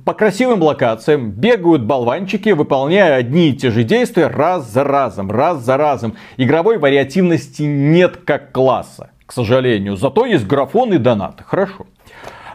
По 0.05 0.14
красивым 0.14 0.62
локациям 0.62 1.31
бегают 1.31 1.83
болванчики, 1.83 2.50
выполняя 2.50 3.17
одни 3.17 3.50
и 3.50 3.52
те 3.52 3.71
же 3.71 3.85
действия 3.85 4.26
раз 4.26 4.71
за 4.71 4.85
разом, 4.85 5.31
раз 5.31 5.59
за 5.59 5.76
разом. 5.76 6.17
Игровой 6.37 6.79
вариативности 6.79 7.62
нет 7.62 8.19
как 8.25 8.52
класса, 8.52 9.11
к 9.26 9.33
сожалению. 9.33 9.97
Зато 9.97 10.26
есть 10.26 10.47
графон 10.47 10.93
и 10.95 10.99
донаты. 10.99 11.45
Хорошо. 11.47 11.87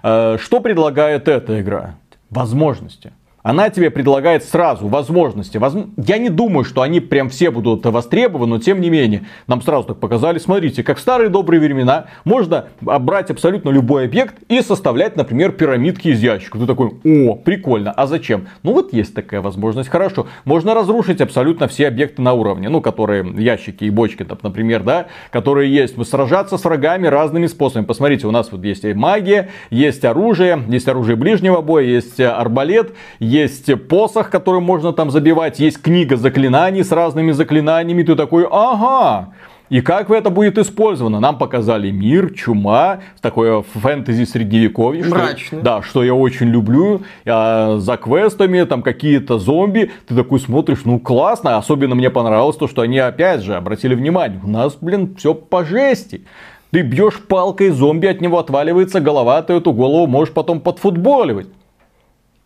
Э, 0.03 0.37
что 0.39 0.59
предлагает 0.59 1.27
эта 1.27 1.61
игра? 1.61 1.95
Возможности 2.29 3.11
она 3.45 3.69
тебе 3.69 3.91
предлагает 3.91 4.43
сразу 4.43 4.87
возможности. 4.87 5.61
Я 6.03 6.17
не 6.17 6.29
думаю, 6.29 6.65
что 6.65 6.81
они 6.81 6.99
прям 6.99 7.29
все 7.29 7.51
будут 7.51 7.85
востребованы, 7.85 8.55
но 8.55 8.59
тем 8.59 8.81
не 8.81 8.89
менее, 8.89 9.27
нам 9.45 9.61
сразу 9.61 9.89
так 9.89 9.99
показали, 9.99 10.39
смотрите, 10.39 10.81
как 10.81 10.97
в 10.97 10.99
старые 10.99 11.29
добрые 11.29 11.61
времена 11.61 12.07
можно 12.23 12.69
брать 12.81 13.29
абсолютно 13.29 13.69
любой 13.69 14.05
объект 14.05 14.37
и 14.49 14.61
составлять, 14.61 15.15
например, 15.15 15.51
пирамидки 15.51 16.07
из 16.07 16.23
ящиков. 16.23 16.59
Ты 16.59 16.65
такой, 16.65 16.93
о, 17.03 17.35
прикольно, 17.35 17.91
а 17.91 18.07
зачем? 18.07 18.47
Ну 18.63 18.73
вот 18.73 18.93
есть 18.93 19.13
такая 19.13 19.41
возможность, 19.41 19.89
хорошо. 19.89 20.25
Можно 20.43 20.73
разрушить 20.73 21.21
абсолютно 21.21 21.67
все 21.67 21.87
объекты 21.87 22.23
на 22.23 22.33
уровне, 22.33 22.69
ну, 22.69 22.81
которые 22.81 23.31
ящики 23.37 23.83
и 23.83 23.91
бочки, 23.91 24.23
там, 24.23 24.39
например, 24.41 24.81
да, 24.81 25.05
которые 25.29 25.71
есть. 25.71 26.03
Сражаться 26.09 26.57
с 26.57 26.63
врагами 26.65 27.05
разными 27.05 27.45
способами. 27.45 27.85
Посмотрите, 27.85 28.25
у 28.25 28.31
нас 28.31 28.51
вот 28.51 28.63
есть 28.63 28.85
магия, 28.95 29.49
есть 29.69 30.03
оружие, 30.03 30.63
есть 30.67 30.87
оружие 30.87 31.15
ближнего 31.15 31.61
боя, 31.61 31.83
есть 31.85 32.19
арбалет, 32.19 32.95
есть 33.35 33.87
посох, 33.87 34.29
который 34.29 34.61
можно 34.61 34.93
там 34.93 35.11
забивать, 35.11 35.59
есть 35.59 35.81
книга 35.81 36.15
заклинаний 36.15 36.83
с 36.83 36.91
разными 36.91 37.31
заклинаниями. 37.31 38.03
Ты 38.03 38.15
такой, 38.15 38.47
ага, 38.49 39.33
и 39.69 39.81
как 39.81 40.11
это 40.11 40.29
будет 40.29 40.57
использовано? 40.57 41.19
Нам 41.19 41.37
показали 41.37 41.89
мир, 41.89 42.33
чума, 42.33 42.99
такое 43.21 43.63
фэнтези 43.63 44.23
средневековье. 44.25 45.03
Мрачно. 45.05 45.57
Что, 45.57 45.61
да, 45.61 45.81
что 45.81 46.03
я 46.03 46.13
очень 46.13 46.47
люблю. 46.47 47.01
А, 47.25 47.77
за 47.79 47.97
квестами, 47.97 48.63
там 48.63 48.83
какие-то 48.83 49.39
зомби. 49.39 49.91
Ты 50.07 50.15
такой 50.15 50.39
смотришь, 50.39 50.85
ну 50.85 50.99
классно. 50.99 51.57
Особенно 51.57 51.95
мне 51.95 52.11
понравилось 52.11 52.57
то, 52.57 52.67
что 52.67 52.83
они 52.83 52.99
опять 52.99 53.41
же 53.41 53.55
обратили 53.55 53.95
внимание. 53.95 54.39
У 54.43 54.49
нас, 54.49 54.77
блин, 54.79 55.15
все 55.17 55.33
по 55.33 55.65
жести. 55.65 56.25
Ты 56.69 56.81
бьешь 56.81 57.21
палкой 57.27 57.69
зомби, 57.69 58.05
от 58.07 58.21
него 58.21 58.37
отваливается 58.37 58.99
голова, 58.99 59.41
ты 59.41 59.53
эту 59.53 59.71
голову 59.71 60.07
можешь 60.07 60.33
потом 60.33 60.59
подфутболивать. 60.59 61.47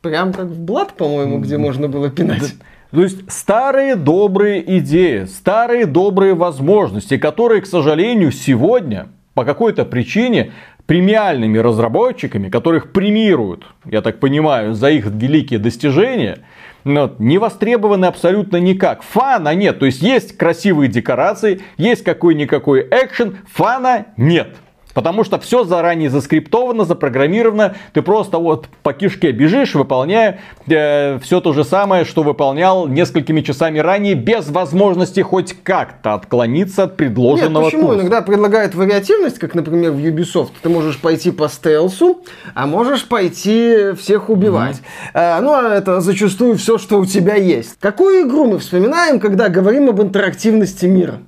Прям 0.01 0.33
как 0.33 0.45
в 0.45 0.59
Блад, 0.59 0.93
по-моему, 0.93 1.39
где 1.39 1.57
можно 1.57 1.87
было 1.87 2.09
пинать. 2.09 2.55
То 2.91 3.03
есть 3.03 3.29
старые 3.31 3.95
добрые 3.95 4.79
идеи, 4.79 5.25
старые 5.25 5.85
добрые 5.85 6.33
возможности, 6.33 7.17
которые, 7.17 7.61
к 7.61 7.67
сожалению, 7.67 8.31
сегодня 8.31 9.09
по 9.35 9.45
какой-то 9.45 9.85
причине 9.85 10.53
премиальными 10.87 11.59
разработчиками, 11.59 12.49
которых 12.49 12.91
премируют, 12.91 13.63
я 13.85 14.01
так 14.01 14.19
понимаю, 14.19 14.73
за 14.73 14.89
их 14.89 15.05
великие 15.05 15.59
достижения, 15.59 16.39
но 16.83 17.13
не 17.19 17.37
востребованы 17.37 18.05
абсолютно 18.05 18.57
никак. 18.57 19.03
Фана 19.03 19.53
нет. 19.53 19.77
То 19.77 19.85
есть 19.85 20.01
есть 20.01 20.35
красивые 20.35 20.89
декорации, 20.89 21.61
есть 21.77 22.03
какой-никакой 22.03 22.87
экшен, 22.89 23.37
фана 23.51 24.07
нет. 24.17 24.55
Потому 24.93 25.23
что 25.23 25.39
все 25.39 25.63
заранее 25.63 26.09
заскриптовано, 26.09 26.83
запрограммировано. 26.83 27.75
Ты 27.93 28.01
просто 28.01 28.37
вот 28.37 28.67
по 28.83 28.93
кишке 28.93 29.31
бежишь, 29.31 29.75
выполняя 29.75 30.39
э, 30.67 31.19
все 31.19 31.41
то 31.41 31.53
же 31.53 31.63
самое, 31.63 32.05
что 32.05 32.23
выполнял 32.23 32.87
несколькими 32.87 33.41
часами 33.41 33.79
ранее, 33.79 34.15
без 34.15 34.49
возможности 34.49 35.19
хоть 35.21 35.53
как-то 35.63 36.15
отклониться 36.15 36.83
от 36.83 36.97
предложенного 36.97 37.63
Нет, 37.63 37.71
почему? 37.71 37.87
курса. 37.87 38.01
Иногда 38.01 38.21
предлагают 38.21 38.75
вариативность, 38.75 39.37
как, 39.37 39.53
например, 39.53 39.91
в 39.91 39.97
Ubisoft. 39.97 40.51
Ты 40.61 40.69
можешь 40.69 40.99
пойти 40.99 41.31
по 41.31 41.47
стелсу, 41.47 42.21
а 42.55 42.65
можешь 42.65 43.07
пойти 43.07 43.93
всех 43.99 44.29
убивать. 44.29 44.81
Mm-hmm. 45.13 45.41
ну, 45.41 45.53
а 45.53 45.75
это 45.75 46.01
зачастую 46.01 46.57
все, 46.57 46.77
что 46.77 46.99
у 46.99 47.05
тебя 47.05 47.35
есть. 47.35 47.77
Какую 47.79 48.27
игру 48.27 48.47
мы 48.47 48.59
вспоминаем, 48.59 49.19
когда 49.19 49.49
говорим 49.49 49.89
об 49.89 50.01
интерактивности 50.01 50.85
мира? 50.85 51.19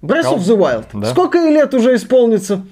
Breath 0.00 0.26
of 0.26 0.44
the 0.44 0.56
Wild. 0.56 0.86
Да? 0.92 1.10
Сколько 1.10 1.38
лет 1.38 1.74
уже 1.74 1.94
исполнится? 1.94 2.64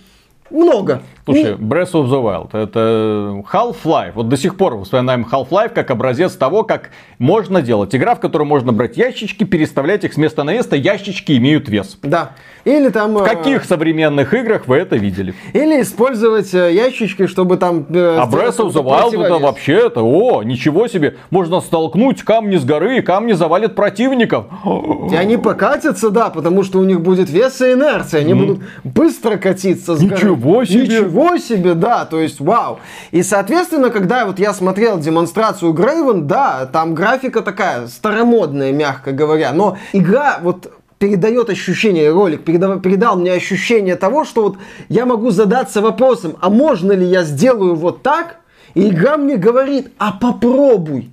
Много. 0.50 1.02
Слушай, 1.26 1.54
Breath 1.54 1.90
of 1.92 2.08
the 2.08 2.22
Wild, 2.22 2.50
это 2.52 3.42
Half-Life. 3.52 4.12
Вот 4.14 4.28
до 4.28 4.36
сих 4.36 4.56
пор 4.56 4.80
вспоминаем 4.84 5.26
Half-Life 5.28 5.70
как 5.70 5.90
образец 5.90 6.36
того, 6.36 6.62
как 6.62 6.90
можно 7.18 7.62
делать. 7.62 7.96
Игра, 7.96 8.14
в 8.14 8.20
которой 8.20 8.44
можно 8.44 8.72
брать 8.72 8.96
ящички, 8.96 9.42
переставлять 9.42 10.04
их 10.04 10.12
с 10.12 10.16
места 10.16 10.44
на 10.44 10.52
место. 10.52 10.76
Ящички 10.76 11.36
имеют 11.36 11.68
вес. 11.68 11.98
Да. 12.02 12.30
Или 12.64 12.90
там... 12.90 13.14
В 13.14 13.22
э, 13.22 13.28
каких 13.28 13.64
современных 13.64 14.34
играх 14.34 14.68
вы 14.68 14.76
это 14.76 14.96
видели? 14.96 15.34
Или 15.52 15.82
использовать 15.82 16.52
э, 16.54 16.72
ящички, 16.72 17.26
чтобы 17.26 17.56
там... 17.56 17.86
Э, 17.90 18.18
а 18.20 18.28
Breath 18.28 18.58
of 18.58 18.72
the 18.72 18.84
Wild 18.84 19.24
это 19.24 19.38
вообще 19.38 19.74
это, 19.74 20.02
о, 20.02 20.42
ничего 20.44 20.86
себе. 20.86 21.16
Можно 21.30 21.60
столкнуть 21.60 22.22
камни 22.22 22.56
с 22.56 22.64
горы, 22.64 22.98
и 22.98 23.02
камни 23.02 23.32
завалят 23.32 23.74
противников. 23.74 24.46
И 25.10 25.14
они 25.14 25.36
покатятся, 25.36 26.10
да, 26.10 26.30
потому 26.30 26.62
что 26.62 26.78
у 26.80 26.84
них 26.84 27.00
будет 27.00 27.30
вес 27.30 27.60
и 27.60 27.72
инерция. 27.72 28.20
Они 28.20 28.32
mm. 28.32 28.36
будут 28.36 28.62
быстро 28.82 29.36
катиться 29.36 29.94
с 29.94 30.02
горы. 30.02 30.14
Ничего 30.14 30.64
себе. 30.64 30.82
Ничего 30.82 31.15
себе, 31.38 31.74
да, 31.74 32.04
то 32.04 32.20
есть 32.20 32.40
вау. 32.40 32.78
И, 33.10 33.22
соответственно, 33.22 33.90
когда 33.90 34.26
вот 34.26 34.38
я 34.38 34.52
смотрел 34.52 34.98
демонстрацию 34.98 35.72
Грейвен, 35.72 36.26
да, 36.26 36.66
там 36.66 36.94
графика 36.94 37.42
такая 37.42 37.86
старомодная, 37.86 38.72
мягко 38.72 39.12
говоря, 39.12 39.52
но 39.52 39.76
игра 39.92 40.38
вот 40.42 40.72
передает 40.98 41.50
ощущение, 41.50 42.10
ролик 42.10 42.44
передал, 42.44 42.80
передал 42.80 43.16
мне 43.16 43.32
ощущение 43.32 43.96
того, 43.96 44.24
что 44.24 44.42
вот 44.42 44.56
я 44.88 45.06
могу 45.06 45.30
задаться 45.30 45.80
вопросом, 45.80 46.36
а 46.40 46.50
можно 46.50 46.92
ли 46.92 47.06
я 47.06 47.22
сделаю 47.24 47.74
вот 47.74 48.02
так? 48.02 48.36
И 48.74 48.88
игра 48.88 49.16
мне 49.16 49.36
говорит, 49.36 49.88
а 49.98 50.12
попробуй. 50.12 51.10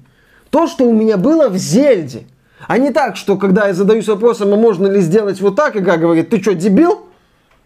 То, 0.49 0.67
что 0.67 0.85
у 0.85 0.93
меня 0.93 1.17
было 1.17 1.49
в 1.49 1.57
Зельде. 1.57 2.25
А 2.67 2.77
не 2.77 2.91
так, 2.91 3.15
что 3.15 3.37
когда 3.37 3.67
я 3.67 3.73
задаюсь 3.73 4.07
вопросом, 4.07 4.53
а 4.53 4.55
можно 4.55 4.87
ли 4.87 5.01
сделать 5.01 5.41
вот 5.41 5.55
так, 5.55 5.75
игра 5.75 5.97
говорит, 5.97 6.29
ты 6.29 6.41
что, 6.41 6.53
дебил? 6.53 7.07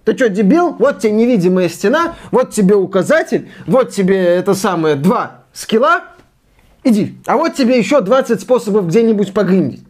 Ты 0.07 0.15
что, 0.15 0.29
дебил? 0.29 0.73
Вот 0.79 0.99
тебе 0.99 1.11
невидимая 1.11 1.67
стена, 1.67 2.15
вот 2.31 2.51
тебе 2.51 2.75
указатель, 2.75 3.49
вот 3.65 3.89
тебе 3.89 4.15
это 4.15 4.53
самое 4.53 4.95
два 4.95 5.41
скилла, 5.51 6.03
иди. 6.85 7.17
А 7.25 7.35
вот 7.35 7.55
тебе 7.55 7.77
еще 7.77 7.99
20 7.99 8.39
способов 8.39 8.87
где-нибудь 8.87 9.33
погриндить. 9.33 9.83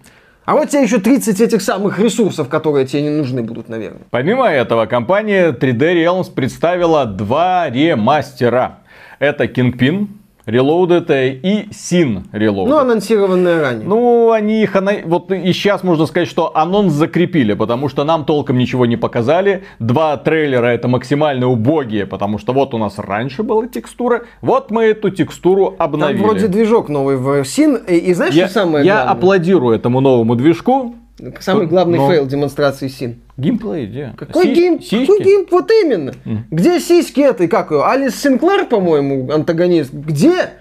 А 0.43 0.55
вот 0.55 0.69
тебе 0.69 0.81
еще 0.81 0.97
30 0.97 1.39
этих 1.39 1.61
самых 1.61 1.99
ресурсов, 1.99 2.49
которые 2.49 2.87
тебе 2.87 3.03
не 3.03 3.09
нужны 3.11 3.43
будут, 3.43 3.69
наверное. 3.69 4.01
Помимо 4.09 4.47
этого, 4.47 4.87
компания 4.87 5.51
3D 5.51 6.03
Realms 6.03 6.33
представила 6.33 7.05
два 7.05 7.69
ремастера. 7.69 8.79
Это 9.19 9.43
Kingpin, 9.43 10.07
Reloaded 10.47 11.41
и 11.43 11.67
Sin 11.71 12.23
Reloaded. 12.31 12.69
Ну, 12.69 12.77
анонсированные 12.77 13.61
ранее. 13.61 13.85
Ну, 13.85 14.31
они 14.31 14.63
их... 14.63 14.75
Вот 15.05 15.31
и 15.31 15.53
сейчас 15.53 15.83
можно 15.83 16.05
сказать, 16.05 16.27
что 16.29 16.55
анонс 16.55 16.93
закрепили, 16.93 17.53
потому 17.53 17.89
что 17.89 18.03
нам 18.05 18.25
толком 18.25 18.57
ничего 18.57 18.85
не 18.85 18.95
показали. 18.95 19.63
Два 19.79 20.15
трейлера 20.17 20.67
это 20.67 20.87
максимально 20.87 21.47
убогие, 21.47 22.05
потому 22.05 22.37
что 22.37 22.53
вот 22.53 22.73
у 22.73 22.77
нас 22.77 22.97
раньше 22.97 23.43
была 23.43 23.67
текстура, 23.67 24.23
вот 24.41 24.71
мы 24.71 24.85
эту 24.85 25.09
текстуру 25.09 25.75
обновили. 25.77 26.17
Там 26.17 26.27
вроде 26.27 26.47
движок 26.47 26.89
новый 26.89 27.17
в 27.17 27.41
Sin, 27.41 27.85
и, 27.87 27.97
и 27.97 28.13
знаешь, 28.13 28.33
я, 28.33 28.45
что 28.45 28.61
самое 28.61 28.85
Я 28.85 28.95
главное? 28.95 29.13
аплодирую 29.13 29.75
этому 29.75 29.99
новому 29.99 30.35
движку, 30.35 30.95
Самый 31.39 31.67
главный 31.67 31.97
Но... 31.97 32.09
фейл 32.09 32.27
демонстрации 32.27 32.87
Sin. 32.87 33.21
Геймплей, 33.37 33.87
где? 33.87 34.13
Какой 34.17 34.45
Си- 34.45 34.53
гейм? 34.53 34.81
Сиськи? 34.81 35.05
Какой 35.05 35.23
гейм? 35.23 35.47
Вот 35.49 35.71
именно. 35.71 36.11
Mm. 36.25 36.37
Где 36.51 36.79
сиськи 36.79 37.21
этой, 37.21 37.47
как 37.47 37.71
ее? 37.71 37.83
Алексис 37.83 38.21
Синклер, 38.21 38.65
по-моему, 38.65 39.31
антагонист. 39.31 39.91
Где? 39.93 40.51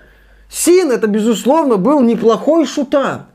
Sin, 0.49 0.90
это, 0.90 1.06
безусловно, 1.06 1.76
был 1.76 2.00
неплохой 2.00 2.66
шутан 2.66 3.26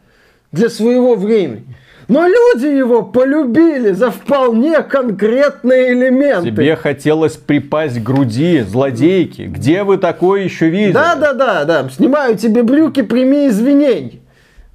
для 0.52 0.70
своего 0.70 1.16
времени. 1.16 1.66
Но 2.08 2.28
люди 2.28 2.66
его 2.66 3.04
полюбили 3.04 3.92
за 3.92 4.12
вполне 4.12 4.82
конкретные 4.82 5.94
элементы. 5.94 6.50
Тебе 6.50 6.76
хотелось 6.76 7.38
припасть 7.38 8.00
к 8.00 8.04
груди 8.04 8.62
злодейки. 8.62 9.44
Где 9.44 9.84
вы 9.84 9.98
такое 9.98 10.44
еще 10.44 10.70
видели? 10.70 10.92
Да, 10.92 11.16
да, 11.16 11.34
да, 11.34 11.64
да. 11.66 11.90
Снимаю 11.90 12.38
тебе 12.38 12.64
брюки, 12.64 13.02
прими 13.02 13.48
извинения. 13.48 14.21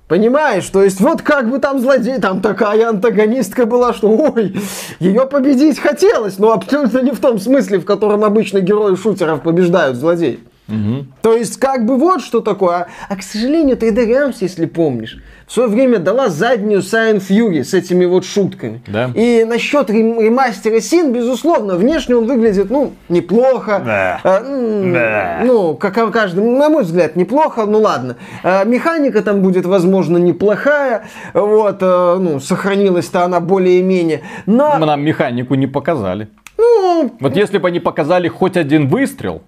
Понимаешь, 0.08 0.68
то 0.68 0.84
есть 0.84 1.00
вот 1.00 1.22
как 1.22 1.50
бы 1.50 1.58
там 1.58 1.80
злодей, 1.80 2.18
там 2.20 2.40
такая 2.40 2.88
антагонистка 2.90 3.66
была, 3.66 3.92
что 3.92 4.08
ой, 4.08 4.54
ее 5.00 5.26
победить 5.26 5.80
хотелось, 5.80 6.38
но 6.38 6.52
абсолютно 6.52 7.00
не 7.00 7.10
в 7.10 7.18
том 7.18 7.40
смысле, 7.40 7.78
в 7.80 7.84
котором 7.84 8.22
обычно 8.22 8.60
герои 8.60 8.94
шутеров 8.94 9.42
побеждают 9.42 9.96
злодеев. 9.96 10.40
Угу. 10.68 11.06
То 11.22 11.36
есть, 11.36 11.58
как 11.58 11.86
бы 11.86 11.96
вот 11.96 12.22
что 12.22 12.40
такое. 12.40 12.88
А, 13.08 13.16
к 13.16 13.22
сожалению, 13.22 13.76
3D 13.76 14.06
Realms, 14.06 14.42
если 14.42 14.66
помнишь, 14.66 15.18
в 15.46 15.52
свое 15.52 15.68
время 15.68 15.98
дала 16.00 16.28
заднюю 16.28 16.82
с 16.82 16.92
Ion 16.92 17.20
Fury 17.20 17.62
с 17.62 17.72
этими 17.72 18.04
вот 18.04 18.24
шутками. 18.24 18.80
Да. 18.86 19.10
И 19.14 19.44
насчет 19.44 19.88
рем- 19.90 20.20
ремастера 20.20 20.80
Sin, 20.80 21.12
безусловно, 21.12 21.76
внешне 21.76 22.16
он 22.16 22.26
выглядит, 22.26 22.68
ну, 22.68 22.94
неплохо. 23.08 23.80
Да. 23.84 24.20
А, 24.24 24.40
м- 24.42 24.92
Да. 24.92 25.40
Ну, 25.44 25.74
как 25.76 25.96
о 25.98 26.08
каждом, 26.10 26.58
на 26.58 26.68
мой 26.68 26.82
взгляд, 26.82 27.14
неплохо, 27.14 27.64
ну 27.64 27.80
ладно. 27.80 28.16
А, 28.42 28.64
механика 28.64 29.22
там 29.22 29.40
будет, 29.42 29.66
возможно, 29.66 30.16
неплохая. 30.18 31.04
Вот, 31.32 31.78
а, 31.80 32.16
ну, 32.18 32.40
сохранилась-то 32.40 33.22
она 33.24 33.38
более-менее. 33.38 34.22
Но, 34.46 34.76
Нам 34.78 35.02
механику 35.04 35.54
не 35.54 35.68
показали. 35.68 36.26
ну, 36.58 37.12
Вот 37.20 37.36
если 37.36 37.58
бы 37.58 37.68
они 37.68 37.78
показали 37.78 38.26
хоть 38.28 38.56
один 38.56 38.88
выстрел, 38.88 39.42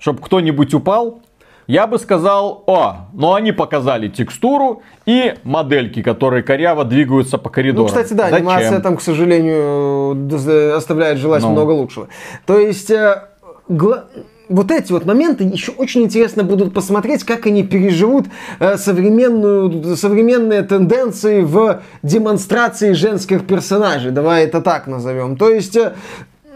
чтобы 0.00 0.20
кто-нибудь 0.22 0.74
упал, 0.74 1.20
я 1.66 1.86
бы 1.86 1.98
сказал, 1.98 2.62
о, 2.66 3.08
но 3.12 3.34
они 3.34 3.52
показали 3.52 4.08
текстуру 4.08 4.82
и 5.06 5.34
модельки, 5.44 6.02
которые 6.02 6.42
коряво 6.42 6.84
двигаются 6.84 7.38
по 7.38 7.50
коридору. 7.50 7.84
Ну, 7.84 7.88
кстати, 7.88 8.12
да, 8.12 8.24
Зачем? 8.30 8.36
анимация 8.48 8.80
там, 8.80 8.96
к 8.96 9.02
сожалению, 9.02 10.76
оставляет 10.76 11.18
желать 11.18 11.42
Ну. 11.42 11.50
много 11.50 11.70
лучшего. 11.72 12.08
То 12.46 12.58
есть, 12.58 12.90
э, 12.90 13.22
гла- 13.68 14.04
вот 14.48 14.70
эти 14.70 14.92
вот 14.92 15.06
моменты 15.06 15.44
еще 15.44 15.72
очень 15.72 16.02
интересно 16.02 16.44
будут 16.44 16.74
посмотреть, 16.74 17.24
как 17.24 17.46
они 17.46 17.62
переживут 17.62 18.26
э, 18.60 18.76
современную, 18.76 19.96
современные 19.96 20.62
тенденции 20.62 21.40
в 21.40 21.80
демонстрации 22.02 22.92
женских 22.92 23.46
персонажей. 23.46 24.10
Давай 24.10 24.44
это 24.44 24.60
так 24.60 24.86
назовем. 24.86 25.36
То 25.36 25.48
есть, 25.48 25.78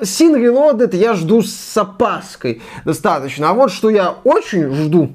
Sin 0.02 0.34
Reloaded 0.34 0.94
я 0.96 1.14
жду 1.14 1.42
с 1.42 1.76
опаской 1.76 2.62
достаточно. 2.84 3.50
А 3.50 3.54
вот 3.54 3.72
что 3.72 3.90
я 3.90 4.14
очень 4.24 4.72
жду, 4.74 5.10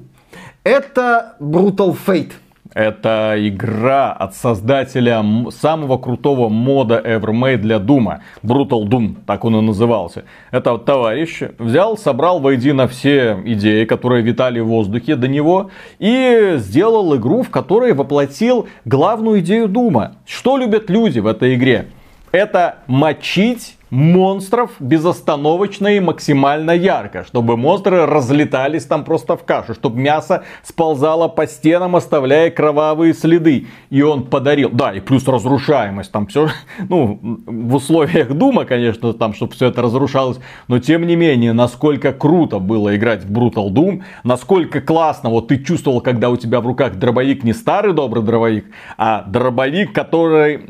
это 0.62 1.36
Brutal 1.40 1.96
Fate. 2.06 2.32
Это 2.74 3.36
игра 3.38 4.12
от 4.12 4.34
создателя 4.34 5.24
самого 5.50 5.96
крутого 5.96 6.48
мода 6.48 7.00
ever 7.04 7.30
made 7.30 7.58
для 7.58 7.78
Дума. 7.78 8.22
Brutal 8.42 8.84
Doom, 8.88 9.14
так 9.26 9.44
он 9.44 9.56
и 9.56 9.60
назывался. 9.60 10.24
Это 10.50 10.72
вот 10.72 10.84
товарищ 10.84 11.42
взял, 11.58 11.96
собрал 11.96 12.40
воедино 12.40 12.88
все 12.88 13.40
идеи, 13.44 13.84
которые 13.84 14.22
витали 14.22 14.58
в 14.58 14.66
воздухе 14.66 15.14
до 15.14 15.28
него, 15.28 15.70
и 16.00 16.54
сделал 16.56 17.14
игру, 17.16 17.42
в 17.42 17.50
которой 17.50 17.92
воплотил 17.92 18.66
главную 18.84 19.38
идею 19.38 19.68
Дума. 19.68 20.16
Что 20.26 20.56
любят 20.56 20.90
люди 20.90 21.20
в 21.20 21.28
этой 21.28 21.54
игре? 21.54 21.90
Это 22.34 22.78
мочить 22.88 23.76
монстров 23.90 24.72
безостановочно 24.80 25.86
и 25.86 26.00
максимально 26.00 26.72
ярко, 26.72 27.22
чтобы 27.22 27.56
монстры 27.56 28.06
разлетались 28.06 28.86
там 28.86 29.04
просто 29.04 29.36
в 29.36 29.44
кашу, 29.44 29.74
чтобы 29.74 30.00
мясо 30.00 30.42
сползало 30.64 31.28
по 31.28 31.46
стенам, 31.46 31.94
оставляя 31.94 32.50
кровавые 32.50 33.14
следы. 33.14 33.68
И 33.90 34.02
он 34.02 34.24
подарил, 34.24 34.70
да, 34.70 34.92
и 34.92 34.98
плюс 34.98 35.28
разрушаемость, 35.28 36.10
там 36.10 36.26
все, 36.26 36.48
ну, 36.88 37.20
в 37.22 37.76
условиях 37.76 38.32
Дума, 38.32 38.64
конечно, 38.64 39.12
там, 39.12 39.32
чтобы 39.32 39.52
все 39.52 39.68
это 39.68 39.82
разрушалось, 39.82 40.40
но 40.66 40.80
тем 40.80 41.06
не 41.06 41.14
менее, 41.14 41.52
насколько 41.52 42.12
круто 42.12 42.58
было 42.58 42.96
играть 42.96 43.22
в 43.22 43.30
Brutal 43.30 43.68
Doom, 43.68 44.02
насколько 44.24 44.80
классно, 44.80 45.30
вот 45.30 45.46
ты 45.46 45.62
чувствовал, 45.62 46.00
когда 46.00 46.30
у 46.30 46.36
тебя 46.36 46.60
в 46.60 46.66
руках 46.66 46.96
дробовик 46.96 47.44
не 47.44 47.52
старый 47.52 47.92
добрый 47.92 48.24
дробовик, 48.24 48.66
а 48.98 49.22
дробовик, 49.22 49.92
который 49.92 50.64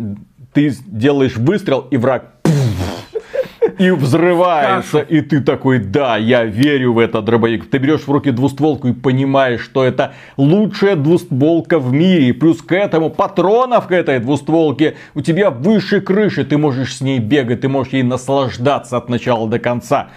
ты 0.55 0.73
делаешь 0.87 1.37
выстрел, 1.37 1.87
и 1.91 1.97
враг 1.97 2.31
и 3.79 3.91
взрывается, 3.91 5.01
и 5.01 5.21
ты 5.21 5.41
такой, 5.41 5.79
да, 5.79 6.17
я 6.17 6.45
верю 6.45 6.93
в 6.93 6.99
этот 6.99 7.25
дробовик. 7.25 7.69
Ты 7.69 7.79
берешь 7.79 8.03
в 8.03 8.11
руки 8.11 8.31
двустволку 8.31 8.89
и 8.89 8.93
понимаешь, 8.93 9.61
что 9.61 9.85
это 9.85 10.15
лучшая 10.37 10.97
двустволка 10.97 11.79
в 11.79 11.93
мире. 11.93 12.29
И 12.29 12.33
плюс 12.33 12.62
к 12.62 12.73
этому 12.73 13.11
патронов 13.11 13.88
к 13.88 13.93
этой 13.93 14.21
двустволке 14.21 14.97
у 15.14 15.21
тебя 15.21 15.51
выше 15.51 16.01
крыши. 16.01 16.45
Ты 16.45 16.57
можешь 16.57 16.97
с 16.97 17.01
ней 17.01 17.19
бегать, 17.19 17.62
ты 17.62 17.69
можешь 17.69 17.93
ей 17.93 18.03
наслаждаться 18.03 18.97
от 18.97 19.09
начала 19.09 19.49
до 19.49 19.59
конца. 19.59 20.09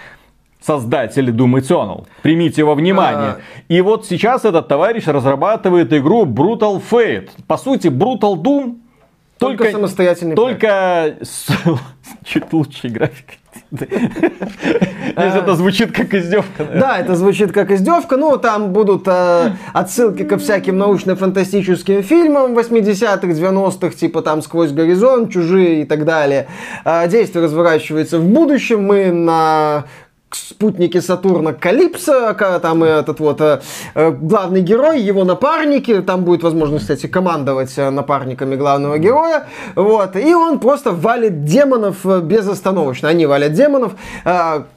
Создатели 0.61 1.33
Doom 1.33 1.61
Eternal. 1.61 2.05
Примите 2.21 2.63
во 2.63 2.75
внимание. 2.75 3.29
А. 3.29 3.39
И 3.69 3.79
вот 3.81 4.05
сейчас 4.05 4.43
этот 4.43 4.67
товарищ 4.67 5.05
разрабатывает 5.05 5.93
игру 5.93 6.25
Brutal 6.25 6.81
Fate. 6.91 7.29
По 7.47 7.57
сути, 7.57 7.87
Brutal 7.87 8.35
Doom 8.35 8.75
Только 9.39 9.71
самостоятельный 9.71 10.35
Только 10.35 11.17
с 11.21 11.47
чуть 12.25 12.51
лучшей 12.51 12.89
графикой. 12.89 13.37
Если 13.71 15.39
это 15.39 15.55
звучит 15.55 15.91
как 15.91 16.13
издевка. 16.13 16.63
наверное. 16.63 16.81
Да, 16.81 16.99
это 16.99 17.15
звучит 17.15 17.51
как 17.51 17.71
издевка. 17.71 18.17
Ну, 18.17 18.37
там 18.37 18.71
будут 18.71 19.03
э, 19.07 19.51
отсылки 19.73 20.23
ко 20.23 20.37
всяким 20.37 20.77
научно-фантастическим 20.77 22.03
фильмам 22.03 22.57
80-х, 22.57 23.27
90-х, 23.27 23.95
типа 23.95 24.21
там 24.21 24.41
«Сквозь 24.41 24.71
горизонт», 24.71 25.31
«Чужие» 25.31 25.81
и 25.81 25.85
так 25.85 26.05
далее. 26.05 26.47
Э, 26.85 27.07
действие 27.07 27.43
разворачивается 27.43 28.19
в 28.19 28.25
будущем. 28.25 28.83
Мы 28.83 29.11
на 29.11 29.85
спутнике 30.35 31.01
Сатурна 31.01 31.53
Калипсо, 31.53 32.33
ка- 32.33 32.59
там 32.59 32.83
этот 32.83 33.19
вот 33.19 33.41
э, 33.41 33.61
э, 33.95 34.11
главный 34.11 34.61
герой, 34.61 34.99
его 34.99 35.23
напарники, 35.23 36.01
там 36.01 36.23
будет 36.23 36.43
возможность, 36.43 36.83
кстати, 36.83 37.07
командовать 37.07 37.73
э, 37.77 37.89
напарниками 37.89 38.55
главного 38.55 38.97
героя, 38.97 39.47
вот, 39.75 40.15
и 40.15 40.33
он 40.33 40.59
просто 40.59 40.91
валит 40.91 41.45
демонов 41.45 42.05
безостановочно, 42.23 43.09
они 43.09 43.25
валят 43.25 43.53
демонов, 43.53 43.93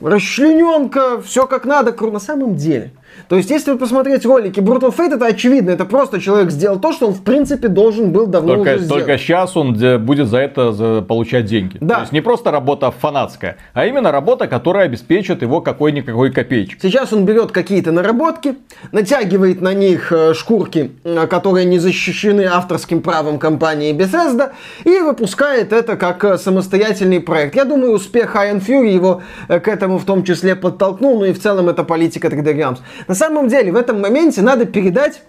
расчлененка, 0.00 1.20
все 1.20 1.46
как 1.46 1.64
надо, 1.64 1.92
на 2.10 2.20
самом 2.20 2.54
деле. 2.54 2.92
То 3.30 3.36
есть, 3.36 3.48
если 3.48 3.74
посмотреть 3.74 4.26
ролики 4.26 4.58
Brutal 4.58 4.92
Fate, 4.92 5.14
это 5.14 5.26
очевидно, 5.26 5.70
это 5.70 5.84
просто 5.84 6.20
человек 6.20 6.50
сделал 6.50 6.80
то, 6.80 6.90
что 6.92 7.06
он, 7.06 7.14
в 7.14 7.22
принципе, 7.22 7.68
должен 7.68 8.10
был 8.10 8.26
давно 8.26 8.56
Только, 8.56 8.70
уже 8.70 8.78
сделать. 8.80 9.04
только 9.06 9.18
сейчас 9.18 9.56
он 9.56 9.74
де- 9.74 9.98
будет 9.98 10.26
за 10.26 10.38
это 10.38 10.72
за- 10.72 11.02
получать 11.02 11.44
деньги. 11.44 11.78
Да. 11.80 11.94
То 11.94 12.00
есть 12.00 12.12
не 12.12 12.22
просто 12.22 12.50
работа 12.50 12.90
фанатская, 12.90 13.56
а 13.72 13.86
именно 13.86 14.10
работа, 14.10 14.48
которая 14.48 14.86
обеспечит 14.86 15.42
его 15.42 15.60
какой-никакой 15.60 16.32
копеечек. 16.32 16.80
Сейчас 16.82 17.12
он 17.12 17.24
берет 17.24 17.52
какие-то 17.52 17.92
наработки, 17.92 18.56
натягивает 18.90 19.60
на 19.60 19.74
них 19.74 20.10
э, 20.10 20.34
шкурки, 20.34 20.90
э, 21.04 21.28
которые 21.28 21.66
не 21.66 21.78
защищены 21.78 22.46
авторским 22.46 23.00
правом 23.00 23.38
компании 23.38 23.94
Bethesda, 23.94 24.50
и 24.82 24.98
выпускает 24.98 25.72
это 25.72 25.96
как 25.96 26.24
э, 26.24 26.36
самостоятельный 26.36 27.20
проект. 27.20 27.54
Я 27.54 27.64
думаю, 27.64 27.92
успех 27.92 28.34
Iron 28.34 28.60
Fury 28.60 28.88
его 28.92 29.22
к 29.46 29.68
этому 29.68 29.98
в 29.98 30.04
том 30.04 30.24
числе 30.24 30.56
подтолкнул, 30.56 31.20
ну 31.20 31.26
и 31.26 31.32
в 31.32 31.40
целом 31.40 31.68
это 31.68 31.84
политика 31.84 32.26
3D 32.26 32.56
Realms. 32.56 32.78
На 33.06 33.19
самом 33.20 33.48
деле, 33.48 33.70
в 33.70 33.76
этом 33.76 34.00
моменте 34.00 34.40
надо 34.40 34.64
передать 34.64 35.22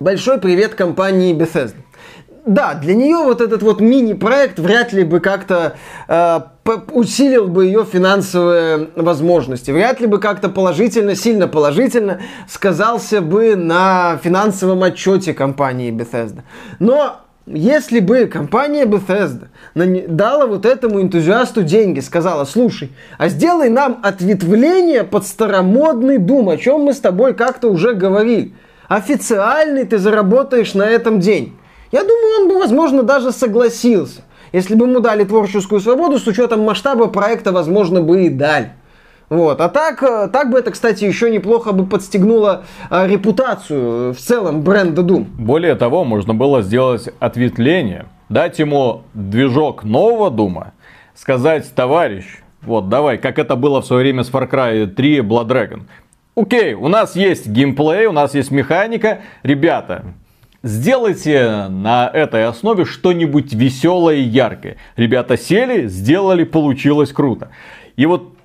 большой 0.00 0.38
привет 0.38 0.74
компании 0.74 1.34
Bethesda. 1.34 1.76
Да, 2.46 2.74
для 2.74 2.94
нее 2.94 3.24
вот 3.24 3.40
этот 3.40 3.62
вот 3.62 3.80
мини-проект 3.80 4.58
вряд 4.58 4.92
ли 4.92 5.02
бы 5.02 5.18
как-то 5.18 5.76
э, 6.06 6.40
усилил 6.92 7.48
бы 7.48 7.66
ее 7.66 7.84
финансовые 7.84 8.90
возможности. 8.94 9.72
Вряд 9.72 10.00
ли 10.00 10.06
бы 10.06 10.18
как-то 10.18 10.48
положительно, 10.48 11.16
сильно 11.16 11.48
положительно 11.48 12.20
сказался 12.48 13.20
бы 13.20 13.56
на 13.56 14.20
финансовом 14.22 14.84
отчете 14.84 15.34
компании 15.34 15.92
Bethesda. 15.92 16.42
Но 16.78 17.25
если 17.46 18.00
бы 18.00 18.26
компания 18.26 18.84
Bethesda 18.84 19.48
дала 19.74 20.46
вот 20.46 20.66
этому 20.66 21.00
энтузиасту 21.00 21.62
деньги, 21.62 22.00
сказала, 22.00 22.44
слушай, 22.44 22.90
а 23.18 23.28
сделай 23.28 23.68
нам 23.68 24.00
ответвление 24.02 25.04
под 25.04 25.26
старомодный 25.26 26.18
Doom, 26.18 26.52
о 26.52 26.56
чем 26.56 26.82
мы 26.82 26.92
с 26.92 26.98
тобой 26.98 27.34
как-то 27.34 27.68
уже 27.68 27.94
говорили. 27.94 28.52
Официальный 28.88 29.84
ты 29.84 29.98
заработаешь 29.98 30.74
на 30.74 30.84
этом 30.84 31.20
день. 31.20 31.56
Я 31.92 32.02
думаю, 32.02 32.42
он 32.42 32.48
бы, 32.48 32.58
возможно, 32.58 33.02
даже 33.02 33.32
согласился. 33.32 34.22
Если 34.52 34.74
бы 34.74 34.86
ему 34.86 35.00
дали 35.00 35.24
творческую 35.24 35.80
свободу, 35.80 36.18
с 36.18 36.26
учетом 36.26 36.62
масштаба 36.62 37.06
проекта, 37.06 37.52
возможно, 37.52 38.00
бы 38.00 38.26
и 38.26 38.28
дали. 38.28 38.72
Вот. 39.28 39.60
А 39.60 39.68
так, 39.68 40.02
э, 40.02 40.28
так 40.32 40.50
бы 40.50 40.58
это, 40.58 40.70
кстати, 40.70 41.04
еще 41.04 41.30
неплохо 41.30 41.72
бы 41.72 41.86
подстегнуло 41.86 42.64
э, 42.90 43.06
репутацию 43.08 44.10
э, 44.10 44.12
в 44.12 44.18
целом 44.18 44.62
бренда 44.62 45.02
Doom. 45.02 45.26
Более 45.38 45.74
того, 45.74 46.04
можно 46.04 46.32
было 46.32 46.62
сделать 46.62 47.08
ответвление, 47.18 48.06
дать 48.28 48.58
ему 48.58 49.02
движок 49.14 49.82
нового 49.82 50.30
Дума, 50.30 50.74
сказать, 51.14 51.72
товарищ, 51.74 52.24
вот 52.62 52.88
давай, 52.88 53.18
как 53.18 53.38
это 53.38 53.56
было 53.56 53.80
в 53.80 53.86
свое 53.86 54.02
время 54.02 54.22
с 54.22 54.30
Far 54.30 54.48
Cry 54.48 54.86
3 54.86 55.18
Blood 55.18 55.46
Dragon. 55.46 55.82
Окей, 56.36 56.74
у 56.74 56.88
нас 56.88 57.16
есть 57.16 57.48
геймплей, 57.48 58.06
у 58.06 58.12
нас 58.12 58.34
есть 58.34 58.50
механика. 58.50 59.20
Ребята, 59.42 60.04
сделайте 60.62 61.66
на 61.68 62.10
этой 62.12 62.44
основе 62.44 62.84
что-нибудь 62.84 63.54
веселое 63.54 64.16
и 64.16 64.22
яркое. 64.22 64.76
Ребята 64.96 65.36
сели, 65.38 65.86
сделали, 65.86 66.44
получилось 66.44 67.12
круто. 67.12 67.50
И 67.96 68.04
вот 68.04 68.35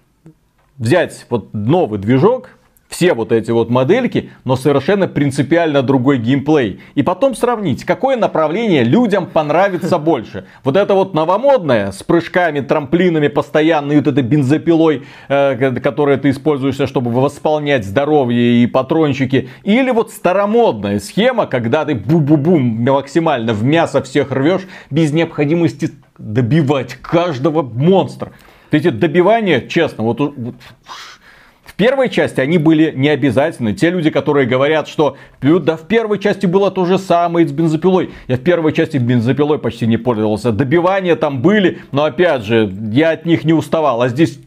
взять 0.82 1.28
вот 1.30 1.54
новый 1.54 2.00
движок, 2.00 2.50
все 2.90 3.14
вот 3.14 3.32
эти 3.32 3.52
вот 3.52 3.70
модельки, 3.70 4.32
но 4.44 4.58
совершенно 4.58 5.08
принципиально 5.08 5.82
другой 5.82 6.18
геймплей. 6.18 6.82
И 6.96 7.04
потом 7.04 7.36
сравнить, 7.36 7.86
какое 7.86 8.18
направление 8.18 8.84
людям 8.84 9.28
понравится 9.28 9.98
больше. 10.00 10.46
Вот 10.66 10.76
это 10.76 10.94
вот 10.94 11.14
новомодное, 11.14 11.92
с 11.92 12.04
прыжками, 12.04 12.60
трамплинами 12.60 13.30
постоянно, 13.30 13.94
и 13.94 13.98
вот 13.98 14.08
этой 14.08 14.24
бензопилой, 14.24 15.04
э, 15.30 15.80
которую 15.80 16.20
ты 16.20 16.32
используешь, 16.32 16.76
чтобы 16.90 17.12
восполнять 17.12 17.86
здоровье 17.86 18.64
и 18.64 18.68
патрончики. 18.68 19.50
Или 19.64 19.92
вот 19.92 20.12
старомодная 20.12 21.00
схема, 21.00 21.46
когда 21.46 21.86
ты 21.86 21.94
бу-бу-бум 21.94 22.60
максимально 22.60 23.54
в 23.54 23.64
мясо 23.64 24.02
всех 24.02 24.32
рвешь, 24.32 24.68
без 24.90 25.14
необходимости 25.14 25.92
добивать 26.18 26.96
каждого 26.96 27.62
монстра. 27.62 28.34
Эти 28.72 28.90
добивания, 28.90 29.62
честно, 29.62 30.04
вот, 30.04 30.20
в 30.20 31.74
первой 31.76 32.10
части 32.10 32.40
они 32.40 32.58
были 32.58 32.92
не 32.96 33.10
обязательны. 33.10 33.74
Те 33.74 33.90
люди, 33.90 34.10
которые 34.10 34.48
говорят, 34.48 34.88
что 34.88 35.18
да 35.42 35.78
в 35.78 35.88
первой 35.88 36.20
части 36.20 36.46
было 36.46 36.72
то 36.72 36.86
же 36.86 36.98
самое 36.98 37.48
с 37.48 37.52
бензопилой. 37.52 38.12
Я 38.28 38.38
в 38.38 38.42
первой 38.42 38.74
части 38.74 38.98
бензопилой 38.98 39.60
почти 39.60 39.88
не 39.88 39.98
пользовался. 39.98 40.52
Добивания 40.52 41.16
там 41.16 41.42
были, 41.42 41.80
но 41.92 42.04
опять 42.04 42.44
же, 42.44 42.72
я 42.92 43.12
от 43.12 43.26
них 43.26 43.44
не 43.44 43.54
уставал. 43.54 44.02
А 44.02 44.10
здесь 44.10 44.40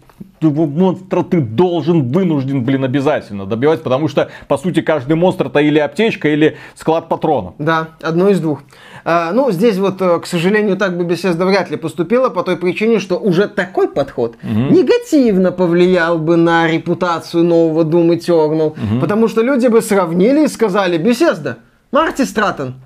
монстра 0.51 1.23
ты 1.23 1.41
должен, 1.41 2.11
вынужден, 2.11 2.65
блин, 2.65 2.85
обязательно 2.85 3.47
добивать, 3.47 3.83
потому 3.83 4.09
что, 4.09 4.31
по 4.49 4.57
сути, 4.57 4.81
каждый 4.81 5.17
монстр 5.17 5.47
это 5.47 5.61
или 5.61 5.79
аптечка, 5.79 6.29
или 6.29 6.57
склад 6.75 7.09
патронов. 7.09 7.55
Да, 7.59 7.89
одно 8.03 8.29
из 8.29 8.41
двух. 8.41 8.63
А, 9.05 9.33
ну, 9.33 9.51
здесь 9.51 9.77
вот, 9.77 10.01
э, 10.01 10.19
к 10.21 10.27
сожалению, 10.27 10.77
так 10.77 10.97
бы 10.97 11.05
Bethesda 11.05 11.45
вряд 11.45 11.71
ли 11.71 11.77
поступила 11.77 12.31
по 12.31 12.43
той 12.43 12.57
причине, 12.57 12.99
что 12.99 13.17
уже 13.19 13.49
такой 13.49 13.89
подход 13.89 14.37
угу. 14.43 14.75
негативно 14.75 15.53
повлиял 15.53 16.19
бы 16.19 16.37
на 16.37 16.67
репутацию 16.67 17.45
нового 17.45 17.85
Doom 17.85 18.19
Eternal, 18.19 18.69
угу. 18.69 19.01
потому 19.01 19.29
что 19.29 19.43
люди 19.43 19.67
бы 19.67 19.83
сравнили 19.83 20.45
и 20.45 20.49
сказали, 20.49 20.99
Bethesda, 20.99 21.57
Марти 21.93 22.23
Стратон, 22.23 22.77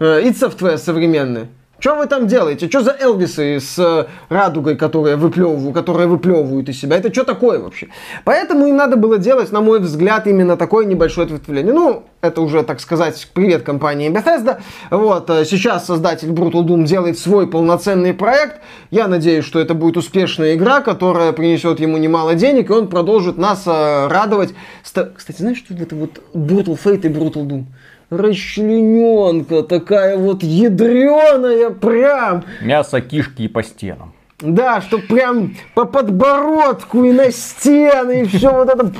э, 0.00 0.22
id 0.24 0.34
Software 0.34 0.78
современный, 0.78 1.46
что 1.80 1.94
вы 1.94 2.06
там 2.06 2.26
делаете? 2.26 2.68
Что 2.68 2.80
за 2.80 2.96
Элвисы 2.98 3.60
с 3.60 3.78
э, 3.78 4.06
радугой, 4.28 4.76
которые 4.76 5.14
выплевывают, 5.14 5.74
которые 5.74 6.08
выплевывают 6.08 6.68
из 6.68 6.80
себя? 6.80 6.96
Это 6.96 7.12
что 7.12 7.22
такое 7.22 7.60
вообще? 7.60 7.88
Поэтому 8.24 8.66
им 8.66 8.76
надо 8.76 8.96
было 8.96 9.16
делать, 9.18 9.52
на 9.52 9.60
мой 9.60 9.78
взгляд, 9.78 10.26
именно 10.26 10.56
такое 10.56 10.86
небольшое 10.86 11.26
ответвление. 11.26 11.72
Ну, 11.72 12.02
это 12.20 12.40
уже, 12.40 12.64
так 12.64 12.80
сказать, 12.80 13.28
привет 13.32 13.62
компании 13.62 14.10
Bethesda. 14.10 14.60
Вот, 14.90 15.30
э, 15.30 15.44
сейчас 15.44 15.86
создатель 15.86 16.30
Brutal 16.30 16.64
Doom 16.64 16.82
делает 16.84 17.16
свой 17.16 17.46
полноценный 17.46 18.12
проект. 18.12 18.60
Я 18.90 19.06
надеюсь, 19.06 19.44
что 19.44 19.60
это 19.60 19.74
будет 19.74 19.96
успешная 19.96 20.56
игра, 20.56 20.80
которая 20.80 21.32
принесет 21.32 21.78
ему 21.78 21.96
немало 21.96 22.34
денег, 22.34 22.70
и 22.70 22.72
он 22.72 22.88
продолжит 22.88 23.38
нас 23.38 23.62
э, 23.66 24.08
радовать. 24.08 24.52
Кстати, 24.82 25.38
знаешь, 25.38 25.58
что 25.58 25.74
это 25.74 25.94
вот 25.94 26.20
Brutal 26.34 26.76
Fate 26.76 27.06
и 27.06 27.08
Brutal 27.08 27.46
Doom? 27.46 27.64
Расчлененка, 28.10 29.62
такая 29.62 30.16
вот 30.16 30.42
ядреная 30.42 31.70
прям. 31.70 32.44
Мясо, 32.62 33.00
кишки 33.00 33.42
и 33.42 33.48
по 33.48 33.62
стенам. 33.62 34.12
Да, 34.40 34.80
что 34.80 34.98
прям 34.98 35.56
по 35.74 35.84
подбородку 35.84 37.04
и 37.04 37.12
на 37.12 37.32
стены, 37.32 38.22
и 38.22 38.24
все 38.24 38.52
вот 38.52 38.68
это. 38.68 38.92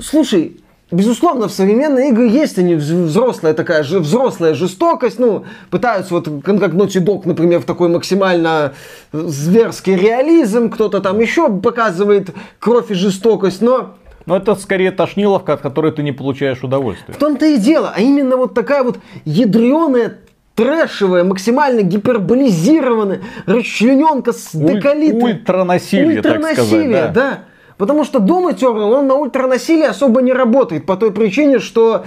Слушай, 0.00 0.60
Безусловно, 0.90 1.48
в 1.48 1.52
современные 1.52 2.10
игры 2.10 2.28
есть 2.28 2.56
они 2.56 2.74
взрослая 2.76 3.52
такая 3.54 3.82
же 3.82 3.98
взрослая 3.98 4.54
жестокость, 4.54 5.18
ну, 5.18 5.44
пытаются 5.70 6.14
вот 6.14 6.26
как 6.26 6.74
Naughty 6.74 7.02
Dog, 7.02 7.22
например, 7.24 7.60
в 7.60 7.64
такой 7.64 7.88
максимально 7.88 8.74
зверский 9.12 9.96
реализм, 9.96 10.70
кто-то 10.70 11.00
там 11.00 11.18
еще 11.18 11.48
показывает 11.48 12.30
кровь 12.60 12.90
и 12.90 12.94
жестокость, 12.94 13.60
но 13.60 13.96
но 14.26 14.36
это 14.36 14.54
скорее 14.54 14.90
тошниловка, 14.90 15.54
от 15.54 15.60
которой 15.60 15.92
ты 15.92 16.02
не 16.02 16.12
получаешь 16.12 16.62
удовольствия. 16.62 17.14
В 17.14 17.18
том-то 17.18 17.46
и 17.46 17.58
дело. 17.58 17.92
А 17.94 18.00
именно 18.00 18.36
вот 18.36 18.54
такая 18.54 18.82
вот 18.82 18.98
ядреная 19.24 20.18
трэшевая, 20.54 21.24
максимально 21.24 21.82
гиперболизированная 21.82 23.22
расчлененка 23.46 24.32
с 24.32 24.50
деколитом. 24.52 25.22
Ультранасилие, 25.22 26.22
так 26.22 26.42
сказать. 26.52 26.90
Да. 26.90 27.08
да. 27.08 27.38
Потому 27.76 28.04
что 28.04 28.20
Doom 28.20 28.54
Eternal, 28.54 28.92
он 28.94 29.08
на 29.08 29.14
ультранасилие 29.14 29.88
особо 29.88 30.22
не 30.22 30.32
работает. 30.32 30.86
По 30.86 30.96
той 30.96 31.12
причине, 31.12 31.58
что 31.58 32.04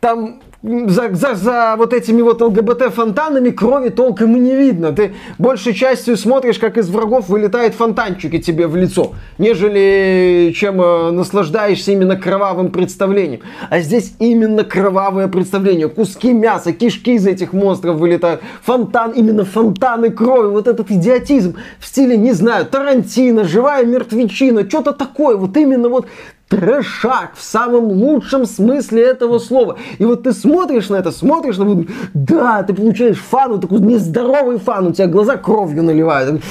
там 0.00 0.40
за, 0.62 1.14
за, 1.14 1.34
за 1.34 1.74
вот 1.78 1.94
этими 1.94 2.20
вот 2.20 2.42
ЛГБТ-фонтанами 2.42 3.50
крови 3.50 3.88
толком 3.88 4.36
и 4.36 4.40
не 4.40 4.54
видно. 4.54 4.92
Ты 4.92 5.14
большей 5.38 5.72
частью 5.74 6.16
смотришь, 6.16 6.58
как 6.58 6.76
из 6.76 6.88
врагов 6.90 7.28
вылетают 7.28 7.74
фонтанчики 7.74 8.38
тебе 8.38 8.66
в 8.66 8.76
лицо, 8.76 9.12
нежели 9.38 10.52
чем 10.54 10.80
э, 10.80 11.10
наслаждаешься 11.10 11.92
именно 11.92 12.16
кровавым 12.16 12.70
представлением. 12.70 13.40
А 13.70 13.80
здесь 13.80 14.14
именно 14.18 14.64
кровавое 14.64 15.28
представление. 15.28 15.88
Куски 15.88 16.32
мяса, 16.32 16.72
кишки 16.72 17.14
из 17.14 17.26
этих 17.26 17.52
монстров 17.52 17.96
вылетают. 17.96 18.42
Фонтан, 18.62 19.12
именно 19.12 19.44
фонтаны 19.44 20.10
крови. 20.10 20.48
Вот 20.48 20.68
этот 20.68 20.90
идиотизм 20.90 21.56
в 21.78 21.86
стиле, 21.86 22.16
не 22.16 22.32
знаю, 22.32 22.66
Тарантино, 22.66 23.44
живая 23.44 23.84
мертвечина, 23.86 24.68
что-то 24.68 24.92
такое. 24.92 25.36
Вот 25.36 25.56
именно 25.56 25.88
вот 25.88 26.06
трешак 26.50 27.30
в 27.36 27.42
самом 27.42 27.86
лучшем 27.86 28.44
смысле 28.44 29.02
этого 29.02 29.38
слова. 29.38 29.76
И 29.98 30.04
вот 30.04 30.24
ты 30.24 30.32
смотришь 30.32 30.88
на 30.88 30.96
это, 30.96 31.12
смотришь 31.12 31.56
на 31.56 31.62
это, 31.62 31.86
да, 32.12 32.62
ты 32.64 32.74
получаешь 32.74 33.18
фан, 33.18 33.52
вот 33.52 33.62
такой 33.62 33.80
нездоровый 33.80 34.58
фан, 34.58 34.88
у 34.88 34.92
тебя 34.92 35.06
глаза 35.06 35.36
кровью 35.36 35.84
наливают. 35.84 36.42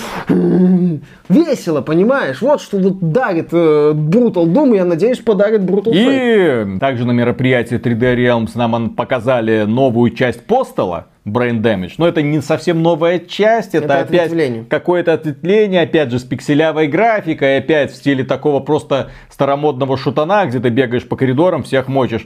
Весело, 1.29 1.81
понимаешь? 1.81 2.41
Вот 2.41 2.59
что 2.59 2.77
вот 2.77 3.11
дарит 3.11 3.49
э, 3.51 3.91
Brutal 3.93 4.45
Doom, 4.45 4.75
я 4.75 4.83
надеюсь, 4.83 5.19
подарит 5.19 5.61
Brutal 5.61 5.93
Fate. 5.93 6.75
И 6.75 6.79
также 6.79 7.05
на 7.05 7.11
мероприятии 7.11 7.77
3D 7.77 8.15
Realms 8.15 8.51
нам 8.55 8.89
показали 8.95 9.65
новую 9.65 10.09
часть 10.11 10.41
Постала, 10.45 11.05
Brain 11.25 11.61
Damage. 11.61 11.93
Но 11.99 12.07
это 12.07 12.23
не 12.23 12.41
совсем 12.41 12.81
новая 12.81 13.19
часть, 13.19 13.75
это, 13.75 13.85
это 13.85 13.99
опять 13.99 14.67
какое-то 14.69 15.13
ответвление, 15.13 15.81
опять 15.81 16.11
же, 16.11 16.19
с 16.19 16.23
пикселявой 16.23 16.87
графикой, 16.87 17.57
опять 17.57 17.91
в 17.91 17.95
стиле 17.95 18.23
такого 18.23 18.59
просто 18.59 19.11
старомодного 19.29 19.97
шутана, 19.97 20.45
где 20.47 20.59
ты 20.59 20.69
бегаешь 20.69 21.07
по 21.07 21.15
коридорам, 21.15 21.63
всех 21.63 21.87
мочишь. 21.87 22.25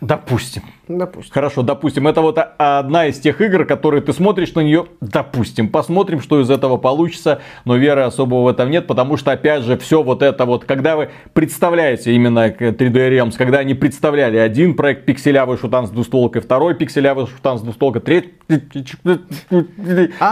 Допустим. 0.00 0.62
Допустим. 0.86 1.32
Хорошо, 1.32 1.62
допустим. 1.62 2.06
Это 2.06 2.20
вот 2.22 2.38
одна 2.38 3.06
из 3.06 3.18
тех 3.18 3.40
игр, 3.40 3.64
которые 3.64 4.00
ты 4.00 4.12
смотришь 4.12 4.54
на 4.54 4.60
нее. 4.60 4.86
Допустим. 5.00 5.68
Посмотрим, 5.68 6.20
что 6.22 6.40
из 6.40 6.48
этого 6.48 6.76
получится. 6.76 7.40
Но 7.64 7.76
веры 7.76 8.02
особого 8.02 8.44
в 8.44 8.48
этом 8.48 8.70
нет, 8.70 8.86
потому 8.86 9.16
что, 9.16 9.32
опять 9.32 9.64
же, 9.64 9.76
все 9.76 10.02
вот 10.02 10.22
это 10.22 10.46
вот, 10.46 10.64
когда 10.64 10.96
вы 10.96 11.10
представляете 11.34 12.14
именно 12.14 12.48
3D 12.48 13.10
Realms, 13.10 13.36
когда 13.36 13.58
они 13.58 13.74
представляли 13.74 14.38
один 14.38 14.74
проект 14.74 15.04
пикселявый 15.04 15.58
шутан 15.58 15.86
с 15.86 15.90
двустволкой, 15.90 16.40
второй 16.40 16.74
пикселявый 16.74 17.26
шутан 17.26 17.58
с 17.58 17.62
двустволкой, 17.62 18.00
третий... 18.00 18.32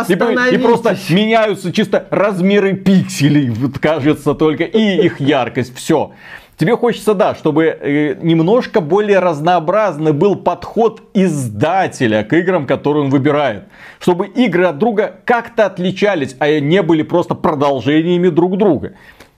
И 0.08 0.58
просто 0.58 0.96
меняются 1.10 1.72
чисто 1.72 2.06
размеры 2.10 2.74
пикселей, 2.74 3.52
кажется 3.80 4.34
только, 4.34 4.64
и 4.64 5.04
их 5.04 5.20
яркость. 5.20 5.76
Все. 5.76 6.12
Тебе 6.56 6.74
хочется, 6.74 7.12
да, 7.12 7.34
чтобы 7.34 7.64
э, 7.66 8.14
немножко 8.22 8.80
более 8.80 9.18
разнообразный 9.18 10.12
был 10.12 10.36
подход 10.36 11.02
издателя 11.12 12.24
к 12.24 12.32
играм, 12.32 12.66
которые 12.66 13.04
он 13.04 13.10
выбирает. 13.10 13.64
Чтобы 14.00 14.26
игры 14.26 14.64
от 14.64 14.78
друга 14.78 15.16
как-то 15.26 15.66
отличались, 15.66 16.34
а 16.38 16.58
не 16.58 16.80
были 16.80 17.02
просто 17.02 17.34
продолжениями 17.34 18.28
друг 18.28 18.56
друга. 18.56 18.92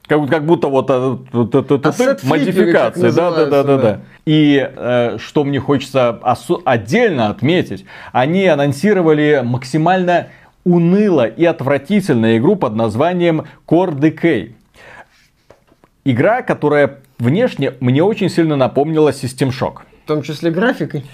Как, 0.07 0.29
как 0.29 0.47
будто 0.47 0.69
вот 0.69 0.87
а, 0.91 1.19
модификация. 2.23 3.13
Да, 3.13 3.31
да, 3.31 3.47
да, 3.47 3.63
да, 3.65 3.77
да. 3.77 4.01
И 4.25 4.71
э, 4.75 5.19
что 5.19 5.43
мне 5.43 5.59
хочется 5.59 6.21
отдельно 6.65 7.31
отметить, 7.31 7.85
они 8.13 8.47
анонсировали 8.47 9.43
максимально 9.45 10.29
уныло 10.65 11.27
и 11.27 11.45
отвратительную 11.45 12.39
игру 12.39 12.55
под 12.55 12.77
названием 12.77 13.47
Core 13.67 13.99
Decay. 13.99 14.53
Игра, 16.05 16.43
которая 16.43 17.01
внешне 17.19 17.75
мне 17.81 18.03
очень 18.03 18.29
сильно 18.29 18.57
напомнила 18.57 19.11
System 19.11 19.51
Shock. 19.51 19.83
В 20.05 20.09
том 20.09 20.23
числе 20.23 20.51
графикой. 20.51 21.05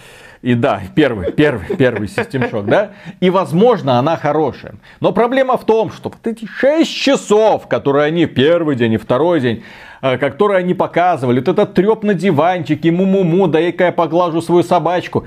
И 0.42 0.54
да, 0.54 0.82
первый, 0.94 1.32
первый, 1.32 1.74
первый 1.74 2.06
System 2.06 2.50
Shock, 2.50 2.66
да? 2.66 2.90
И 3.20 3.30
возможно 3.30 3.98
она 3.98 4.18
хорошая. 4.18 4.74
Но 5.00 5.10
проблема 5.10 5.56
в 5.56 5.64
том, 5.64 5.90
что 5.90 6.10
вот 6.10 6.26
эти 6.26 6.46
6 6.46 6.90
часов, 6.90 7.66
которые 7.66 8.04
они 8.04 8.26
первый 8.26 8.76
день 8.76 8.92
и 8.92 8.96
второй 8.98 9.40
день, 9.40 9.64
э, 10.02 10.18
которые 10.18 10.58
они 10.58 10.74
показывали, 10.74 11.38
вот 11.38 11.48
этот 11.48 11.72
треп 11.72 12.02
на 12.02 12.12
диванчике, 12.12 12.90
му-му-му, 12.90 13.46
дай-ка 13.46 13.86
я 13.86 13.92
поглажу 13.92 14.42
свою 14.42 14.62
собачку. 14.62 15.26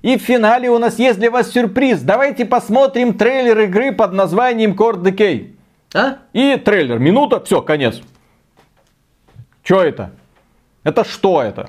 И 0.00 0.16
в 0.16 0.22
финале 0.22 0.70
у 0.70 0.78
нас 0.78 0.98
есть 0.98 1.18
для 1.18 1.30
вас 1.30 1.50
сюрприз. 1.50 2.00
Давайте 2.00 2.46
посмотрим 2.46 3.14
трейлер 3.14 3.60
игры 3.60 3.92
под 3.92 4.12
названием 4.14 4.72
Core 4.72 5.02
Decay. 5.02 5.54
А? 5.94 6.18
И 6.32 6.56
трейлер, 6.56 6.98
минута, 6.98 7.40
все, 7.44 7.60
конец. 7.60 8.00
Что 9.68 9.82
это? 9.82 10.12
Это 10.82 11.04
что 11.04 11.42
это? 11.42 11.68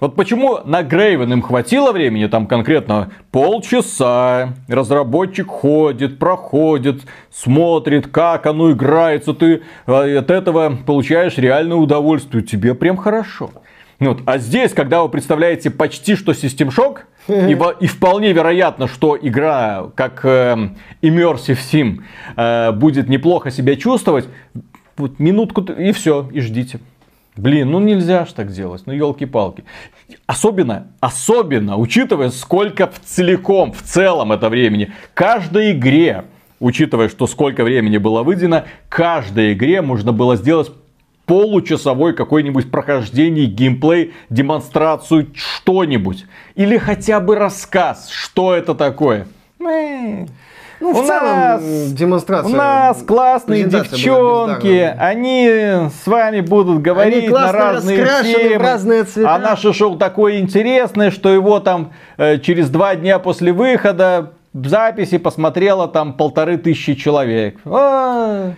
Вот 0.00 0.16
почему 0.16 0.60
на 0.64 0.82
Грейвен 0.82 1.34
им 1.34 1.42
хватило 1.42 1.92
времени, 1.92 2.28
там 2.28 2.46
конкретно 2.46 3.10
полчаса, 3.30 4.54
разработчик 4.68 5.46
ходит, 5.46 6.18
проходит, 6.18 7.02
смотрит, 7.30 8.06
как 8.06 8.46
оно 8.46 8.72
играется, 8.72 9.34
ты 9.34 9.60
э, 9.86 10.16
от 10.16 10.30
этого 10.30 10.78
получаешь 10.86 11.36
реальное 11.36 11.76
удовольствие, 11.76 12.42
тебе 12.42 12.74
прям 12.74 12.96
хорошо. 12.96 13.50
Вот. 14.00 14.22
А 14.24 14.38
здесь, 14.38 14.72
когда 14.72 15.02
вы 15.02 15.10
представляете 15.10 15.70
почти 15.70 16.16
что 16.16 16.32
System 16.32 16.70
Shock, 16.74 17.00
и, 17.28 17.84
и 17.84 17.86
вполне 17.86 18.32
вероятно, 18.32 18.88
что 18.88 19.14
игра, 19.20 19.90
как 19.94 20.24
э, 20.24 20.70
Immersive 21.02 21.58
Sim, 21.70 21.98
э, 22.34 22.72
будет 22.72 23.10
неплохо 23.10 23.50
себя 23.50 23.76
чувствовать, 23.76 24.26
вот 24.96 25.18
минутку 25.18 25.60
и 25.60 25.92
все, 25.92 26.26
и 26.32 26.40
ждите. 26.40 26.80
Блин, 27.36 27.70
ну 27.70 27.80
нельзя 27.80 28.24
ж 28.24 28.32
так 28.32 28.50
делать, 28.50 28.82
ну 28.86 28.92
елки-палки. 28.92 29.64
Особенно, 30.26 30.88
особенно, 31.00 31.76
учитывая, 31.76 32.30
сколько 32.30 32.86
в 32.86 32.98
целиком, 33.04 33.72
в 33.72 33.82
целом 33.82 34.32
это 34.32 34.48
времени, 34.48 34.92
каждой 35.12 35.72
игре, 35.72 36.24
учитывая, 36.60 37.08
что 37.10 37.26
сколько 37.26 37.62
времени 37.62 37.98
было 37.98 38.22
выделено, 38.22 38.64
каждой 38.88 39.52
игре 39.52 39.82
можно 39.82 40.12
было 40.12 40.36
сделать 40.36 40.72
получасовой 41.26 42.14
какой-нибудь 42.14 42.70
прохождение, 42.70 43.46
геймплей, 43.46 44.14
демонстрацию, 44.30 45.28
что-нибудь. 45.34 46.24
Или 46.54 46.78
хотя 46.78 47.20
бы 47.20 47.34
рассказ, 47.34 48.08
что 48.08 48.54
это 48.54 48.74
такое. 48.74 49.26
Ну, 50.80 50.92
в 50.92 51.00
у 51.00 51.06
целом, 51.06 51.24
нас, 51.24 51.92
демонстрация. 51.92 52.52
У 52.52 52.56
нас 52.56 53.02
классные 53.02 53.64
девчонки, 53.64 54.94
они 54.98 55.88
с 56.02 56.06
вами 56.06 56.40
будут 56.40 56.82
говорить 56.82 57.30
на 57.30 57.52
разные 57.52 58.06
темы. 58.22 58.58
разные 58.58 59.04
цвета. 59.04 59.34
А 59.34 59.38
наше 59.38 59.72
шоу 59.72 59.96
такое 59.96 60.38
интересное, 60.38 61.10
что 61.10 61.30
его 61.30 61.60
там 61.60 61.92
э, 62.18 62.38
через 62.38 62.68
два 62.68 62.94
дня 62.94 63.18
после 63.18 63.52
выхода 63.52 64.32
в 64.52 64.68
записи 64.68 65.18
посмотрело 65.18 65.88
там 65.88 66.12
полторы 66.14 66.58
тысячи 66.58 66.94
человек. 66.94 67.56
А, 67.64 68.52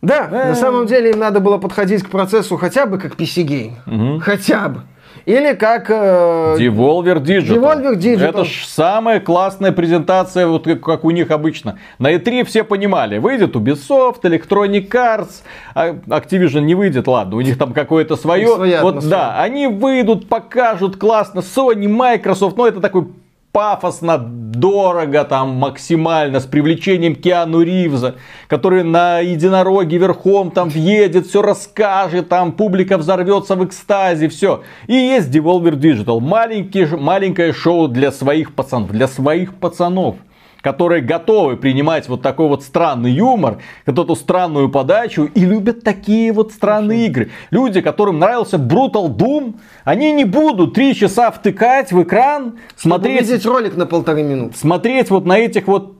да, 0.00 0.28
э. 0.30 0.48
на 0.48 0.54
самом 0.54 0.86
деле 0.86 1.10
им 1.10 1.18
надо 1.18 1.40
было 1.40 1.58
подходить 1.58 2.02
к 2.02 2.10
процессу 2.10 2.56
хотя 2.56 2.86
бы 2.86 2.98
как 2.98 3.14
PC 3.14 3.31
game. 3.31 3.74
Угу. 3.86 4.20
Хотя 4.20 4.68
бы. 4.68 4.82
Или 5.24 5.54
как... 5.54 5.90
Э, 5.90 6.56
Devolver 6.58 7.20
Digital. 7.20 7.56
Devolver 7.56 7.96
Digital. 7.96 8.28
Это 8.28 8.44
ж 8.44 8.64
самая 8.66 9.20
классная 9.20 9.72
презентация, 9.72 10.46
вот 10.46 10.66
как 10.82 11.04
у 11.04 11.10
них 11.10 11.30
обычно. 11.30 11.78
На 11.98 12.14
E3 12.14 12.44
все 12.44 12.64
понимали, 12.64 13.18
выйдет 13.18 13.54
Ubisoft, 13.54 14.22
Electronic 14.22 14.88
Arts, 14.90 15.42
а 15.74 15.90
Activision 15.90 16.62
не 16.62 16.74
выйдет, 16.74 17.06
ладно, 17.06 17.36
у 17.36 17.40
них 17.40 17.58
там 17.58 17.72
какое-то 17.72 18.16
свое. 18.16 18.80
Вот 18.82 19.08
да, 19.08 19.40
они 19.40 19.66
выйдут, 19.66 20.28
покажут 20.28 20.96
классно. 20.96 21.40
Sony, 21.40 21.88
Microsoft, 21.88 22.56
ну 22.56 22.66
это 22.66 22.80
такой 22.80 23.06
пафосно, 23.52 24.18
дорого, 24.18 25.24
там 25.24 25.50
максимально, 25.50 26.40
с 26.40 26.46
привлечением 26.46 27.14
Киану 27.14 27.60
Ривза, 27.60 28.16
который 28.48 28.82
на 28.82 29.20
единороге 29.20 29.98
верхом 29.98 30.50
там 30.50 30.70
въедет, 30.70 31.26
все 31.26 31.42
расскажет, 31.42 32.28
там 32.28 32.52
публика 32.52 32.96
взорвется 32.96 33.54
в 33.54 33.64
экстазе, 33.64 34.28
все. 34.28 34.62
И 34.86 34.94
есть 34.94 35.28
Devolver 35.28 35.72
Digital, 35.72 36.20
маленький, 36.20 36.86
маленькое 36.86 37.52
шоу 37.52 37.88
для 37.88 38.10
своих 38.10 38.54
пацанов, 38.54 38.90
для 38.90 39.06
своих 39.06 39.54
пацанов 39.54 40.16
которые 40.62 41.02
готовы 41.02 41.56
принимать 41.56 42.08
вот 42.08 42.22
такой 42.22 42.48
вот 42.48 42.62
странный 42.62 43.10
юмор, 43.10 43.58
вот 43.84 43.98
эту 43.98 44.16
странную 44.16 44.70
подачу 44.70 45.24
и 45.24 45.40
любят 45.40 45.82
такие 45.82 46.32
вот 46.32 46.52
странные 46.52 47.06
игры. 47.06 47.30
Люди, 47.50 47.80
которым 47.80 48.20
нравился 48.20 48.56
Brutal 48.56 49.14
Doom, 49.14 49.56
они 49.84 50.12
не 50.12 50.24
будут 50.24 50.74
три 50.74 50.94
часа 50.94 51.30
втыкать 51.30 51.92
в 51.92 52.02
экран, 52.02 52.58
смотреть... 52.76 53.22
видеть 53.22 53.44
ролик 53.44 53.76
на 53.76 53.86
полторы 53.86 54.22
минуты. 54.22 54.56
Смотреть 54.56 55.10
вот 55.10 55.26
на 55.26 55.36
этих 55.36 55.66
вот 55.66 55.96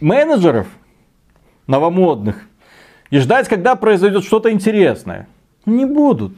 менеджеров 0.00 0.66
новомодных 1.68 2.48
и 3.10 3.18
ждать, 3.18 3.48
когда 3.48 3.76
произойдет 3.76 4.24
что-то 4.24 4.50
интересное. 4.50 5.28
Не 5.66 5.84
будут. 5.84 6.32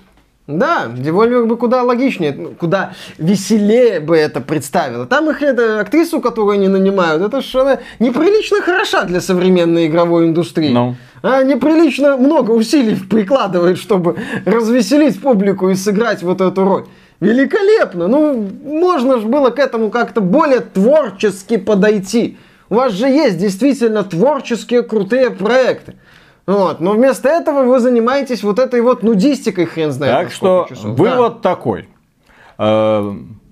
Да, 0.58 0.86
Devolver 0.86 1.46
бы 1.46 1.56
куда 1.56 1.82
логичнее, 1.82 2.32
ну, 2.32 2.50
куда 2.50 2.92
веселее 3.18 4.00
бы 4.00 4.16
это 4.16 4.40
представило. 4.40 5.06
Там 5.06 5.30
их 5.30 5.42
это 5.42 5.80
актрису, 5.80 6.20
которую 6.20 6.54
они 6.54 6.68
нанимают, 6.68 7.22
это 7.22 7.40
же 7.40 7.60
она 7.60 7.78
неприлично 7.98 8.60
хороша 8.62 9.04
для 9.04 9.20
современной 9.20 9.86
игровой 9.86 10.26
индустрии. 10.26 10.70
No. 10.70 10.90
Ну. 10.90 10.96
А 11.22 11.42
неприлично 11.42 12.16
много 12.16 12.52
усилий 12.52 12.96
прикладывает, 12.96 13.78
чтобы 13.78 14.16
развеселить 14.46 15.20
публику 15.20 15.68
и 15.68 15.74
сыграть 15.74 16.22
вот 16.22 16.40
эту 16.40 16.64
роль. 16.64 16.84
Великолепно! 17.20 18.08
Ну, 18.08 18.48
можно 18.64 19.20
же 19.20 19.26
было 19.26 19.50
к 19.50 19.58
этому 19.58 19.90
как-то 19.90 20.22
более 20.22 20.60
творчески 20.60 21.58
подойти. 21.58 22.38
У 22.70 22.76
вас 22.76 22.94
же 22.94 23.06
есть 23.06 23.36
действительно 23.36 24.02
творческие 24.04 24.82
крутые 24.82 25.30
проекты. 25.30 25.96
Вот. 26.50 26.80
Но 26.80 26.92
вместо 26.92 27.28
этого 27.28 27.64
вы 27.64 27.80
занимаетесь 27.80 28.42
вот 28.42 28.58
этой 28.58 28.80
вот 28.80 29.02
нудистикой 29.02 29.66
хрен 29.66 29.92
знает. 29.92 30.14
Так 30.14 30.32
что 30.32 30.66
часов. 30.68 30.98
вывод 30.98 31.40
да. 31.42 31.54
такой. 31.54 31.88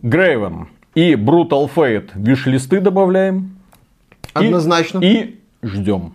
Грейвен 0.03 0.69
и 0.95 1.15
Brutal 1.15 1.71
Fate 1.75 2.11
виш-листы 2.15 2.81
добавляем. 2.81 3.57
Однозначно. 4.33 4.99
И, 4.99 5.07
и 5.07 5.41
ждем. 5.63 6.15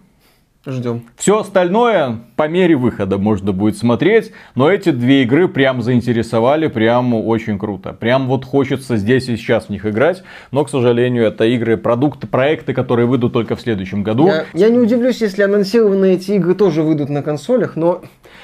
Ждем. 0.66 1.04
Все 1.18 1.40
остальное 1.40 2.20
по 2.38 2.48
мере 2.48 2.78
выхода 2.78 3.18
можно 3.18 3.52
будет 3.52 3.78
смотреть, 3.78 4.32
но 4.56 4.72
эти 4.72 4.92
две 4.92 5.24
игры 5.24 5.50
прям 5.50 5.82
заинтересовали, 5.82 6.68
прям 6.68 7.14
очень 7.14 7.60
круто. 7.60 7.92
Прям 7.92 8.28
вот 8.28 8.46
хочется 8.46 8.96
здесь 8.96 9.28
и 9.28 9.36
сейчас 9.36 9.66
в 9.66 9.70
них 9.72 9.86
играть, 9.86 10.24
но, 10.52 10.64
к 10.64 10.70
сожалению, 10.70 11.26
это 11.26 11.44
игры, 11.44 11.76
продукты, 11.76 12.28
проекты, 12.28 12.74
которые 12.74 13.08
выйдут 13.08 13.34
только 13.34 13.58
в 13.58 13.62
следующем 13.62 14.04
году. 14.04 14.28
Я, 14.28 14.46
я 14.54 14.70
не 14.70 14.80
удивлюсь, 14.80 15.20
если 15.20 15.44
анонсированные 15.44 16.16
эти 16.16 16.32
игры 16.32 16.56
тоже 16.56 16.82
выйдут 16.82 17.10
на 17.10 17.24
консолях, 17.24 17.76
но 17.76 18.02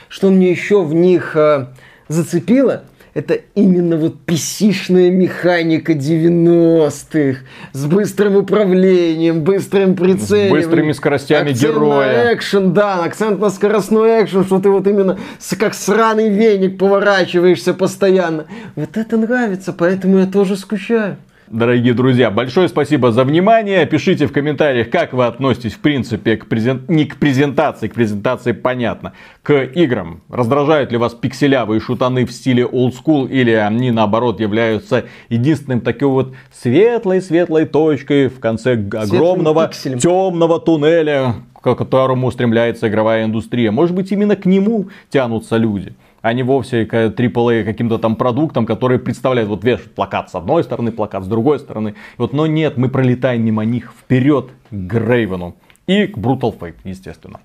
что 0.10 0.30
мне 0.30 0.52
еще 0.52 0.84
в 0.84 0.94
них 0.94 1.38
э, 1.38 1.68
зацепило– 2.10 2.84
это 3.14 3.40
именно 3.56 3.98
вот 3.98 4.16
pc 4.26 5.10
механика 5.10 5.94
90-х 5.94 7.40
с 7.74 7.86
быстрым 7.86 8.38
управлением, 8.38 9.44
быстрым 9.44 9.96
прицеливанием. 9.96 10.50
С 10.50 10.66
быстрыми 10.66 10.92
скоростями 10.92 11.52
акцент 11.52 11.76
героя. 11.76 12.26
на 12.26 12.34
экшен, 12.34 12.74
да, 12.74 13.04
акцент 13.04 13.40
на 13.40 13.50
скоростной 13.50 14.24
экшен, 14.24 14.46
что 14.46 14.60
ты 14.60 14.70
вот 14.70 14.88
именно 14.88 15.18
как 15.58 15.74
сраный 15.74 16.30
веник 16.30 16.78
поворачиваешься 16.78 17.74
постоянно. 17.74 18.46
Вот 18.76 18.98
это 18.98 19.18
нравится, 19.18 19.74
поэтому 19.74 20.20
я 20.20 20.26
тоже 20.26 20.56
скучаю. 20.56 21.18
Дорогие 21.52 21.96
друзья, 21.96 22.30
большое 22.30 22.70
спасибо 22.70 23.12
за 23.12 23.24
внимание. 23.24 23.84
Пишите 23.88 24.28
в 24.28 24.32
комментариях, 24.32 24.92
как 24.92 25.14
вы 25.14 25.26
относитесь, 25.26 25.74
в 25.74 25.80
принципе, 25.80 26.38
к 26.38 26.46
презент... 26.46 26.88
не 26.90 27.06
к 27.06 27.18
презентации, 27.18 27.88
к 27.88 27.96
презентации 27.96 28.52
понятно, 28.52 29.14
к 29.42 29.64
играм. 29.64 30.22
Раздражают 30.30 30.92
ли 30.92 31.00
вас 31.00 31.16
пикселявые 31.16 31.82
шутаны 31.82 32.28
в 32.28 32.32
стиле 32.32 32.66
old 32.66 32.94
school 32.94 33.28
или 33.28 33.50
они, 33.50 33.90
наоборот, 33.90 34.40
являются 34.40 35.06
единственным 35.30 35.82
такой 35.82 36.10
вот 36.10 36.36
светлой-светлой 36.54 37.66
точкой 37.66 38.28
в 38.28 38.40
конце 38.40 38.74
огромного 38.74 39.72
темного 40.00 40.60
туннеля, 40.60 41.34
к 41.60 41.74
которому 41.74 42.28
устремляется 42.28 42.90
игровая 42.90 43.26
индустрия. 43.26 43.72
Может 43.72 43.96
быть, 43.96 44.12
именно 44.12 44.36
к 44.36 44.46
нему 44.46 44.90
тянутся 45.10 45.58
люди 45.58 45.96
а 46.22 46.34
не 46.34 46.44
вовсе 46.44 46.86
к 46.86 46.94
AAA 46.94 47.64
каким-то 47.64 47.98
там 47.98 48.16
продуктам, 48.16 48.66
которые 48.66 49.00
представляют, 49.00 49.50
вот 49.50 49.64
видишь, 49.64 49.84
плакат 49.96 50.30
с 50.30 50.36
одной 50.36 50.64
стороны, 50.64 50.92
плакат 50.92 51.24
с 51.24 51.28
другой 51.28 51.60
стороны. 51.60 51.96
Вот, 52.18 52.34
но 52.34 52.48
нет, 52.48 52.78
мы 52.78 52.90
пролетаем 52.90 53.44
мимо 53.44 53.66
них 53.66 53.94
вперед 54.00 54.52
к 54.70 54.74
Грейвену 54.74 55.56
и 55.90 56.06
к 56.06 56.20
Brutal 56.20 56.56
Fate, 56.56 56.76
естественно. 56.84 57.40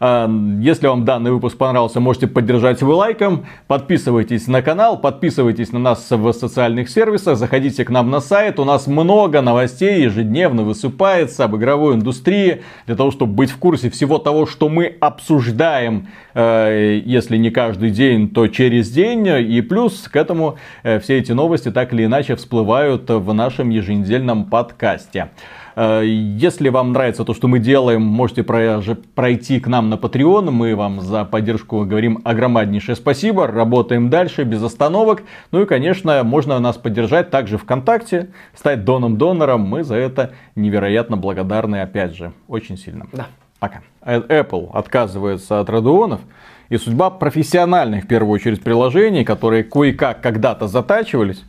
А, 0.00 0.28
если 0.60 0.86
вам 0.86 1.06
данный 1.06 1.30
выпуск 1.30 1.56
понравился, 1.56 1.98
можете 1.98 2.26
поддержать 2.26 2.82
его 2.82 2.94
лайком. 2.94 3.46
Подписывайтесь 3.68 4.48
на 4.48 4.60
канал, 4.60 4.98
подписывайтесь 5.00 5.72
на 5.72 5.78
нас 5.78 6.10
в 6.10 6.32
социальных 6.34 6.90
сервисах, 6.90 7.38
заходите 7.38 7.86
к 7.86 7.90
нам 7.90 8.10
на 8.10 8.20
сайт. 8.20 8.60
У 8.60 8.66
нас 8.66 8.86
много 8.86 9.40
новостей 9.40 10.02
ежедневно 10.02 10.62
высыпается 10.62 11.44
об 11.44 11.56
игровой 11.56 11.94
индустрии, 11.94 12.60
для 12.84 12.96
того, 12.96 13.10
чтобы 13.10 13.32
быть 13.32 13.50
в 13.50 13.56
курсе 13.56 13.88
всего 13.88 14.18
того, 14.18 14.44
что 14.44 14.68
мы 14.68 14.94
обсуждаем, 15.00 16.08
э, 16.34 17.00
если 17.02 17.38
не 17.38 17.48
каждый 17.48 17.92
день, 17.92 18.28
то 18.28 18.46
через 18.48 18.90
день. 18.90 19.26
И 19.26 19.62
плюс 19.62 20.06
к 20.06 20.16
этому 20.16 20.56
э, 20.82 21.00
все 21.00 21.16
эти 21.16 21.32
новости 21.32 21.70
так 21.70 21.94
или 21.94 22.04
иначе 22.04 22.36
всплывают 22.36 23.08
в 23.08 23.32
нашем 23.32 23.70
еженедельном 23.70 24.44
подкасте. 24.44 25.30
Э, 25.76 26.02
если 26.04 26.70
вам 26.70 26.92
нравится 26.92 27.24
то, 27.24 27.34
что 27.34 27.46
мы 27.48 27.58
делаем, 27.58 28.02
можете 28.02 28.42
пройти 28.42 29.60
к 29.60 29.68
нам 29.68 29.90
на 29.90 29.94
Patreon. 29.94 30.50
Мы 30.50 30.74
вам 30.74 31.02
за 31.02 31.24
поддержку 31.24 31.84
говорим 31.84 32.20
огромнейшее 32.24 32.96
спасибо. 32.96 33.46
Работаем 33.46 34.08
дальше 34.08 34.44
без 34.44 34.62
остановок. 34.62 35.22
Ну 35.52 35.62
и, 35.62 35.66
конечно, 35.66 36.24
можно 36.24 36.58
нас 36.58 36.76
поддержать 36.78 37.30
также 37.30 37.58
ВКонтакте, 37.58 38.30
стать 38.54 38.84
доном-донором. 38.84 39.60
Мы 39.60 39.84
за 39.84 39.96
это 39.96 40.32
невероятно 40.56 41.18
благодарны, 41.18 41.82
опять 41.82 42.16
же, 42.16 42.32
очень 42.48 42.78
сильно. 42.78 43.06
Да. 43.12 43.26
Пока. 43.58 43.82
Apple 44.04 44.70
отказывается 44.72 45.60
от 45.60 45.70
радионов 45.70 46.20
И 46.68 46.76
судьба 46.76 47.10
профессиональных, 47.10 48.04
в 48.04 48.06
первую 48.06 48.34
очередь, 48.34 48.62
приложений, 48.62 49.24
которые 49.24 49.64
кое-как 49.64 50.20
когда-то 50.20 50.68
затачивались, 50.68 51.42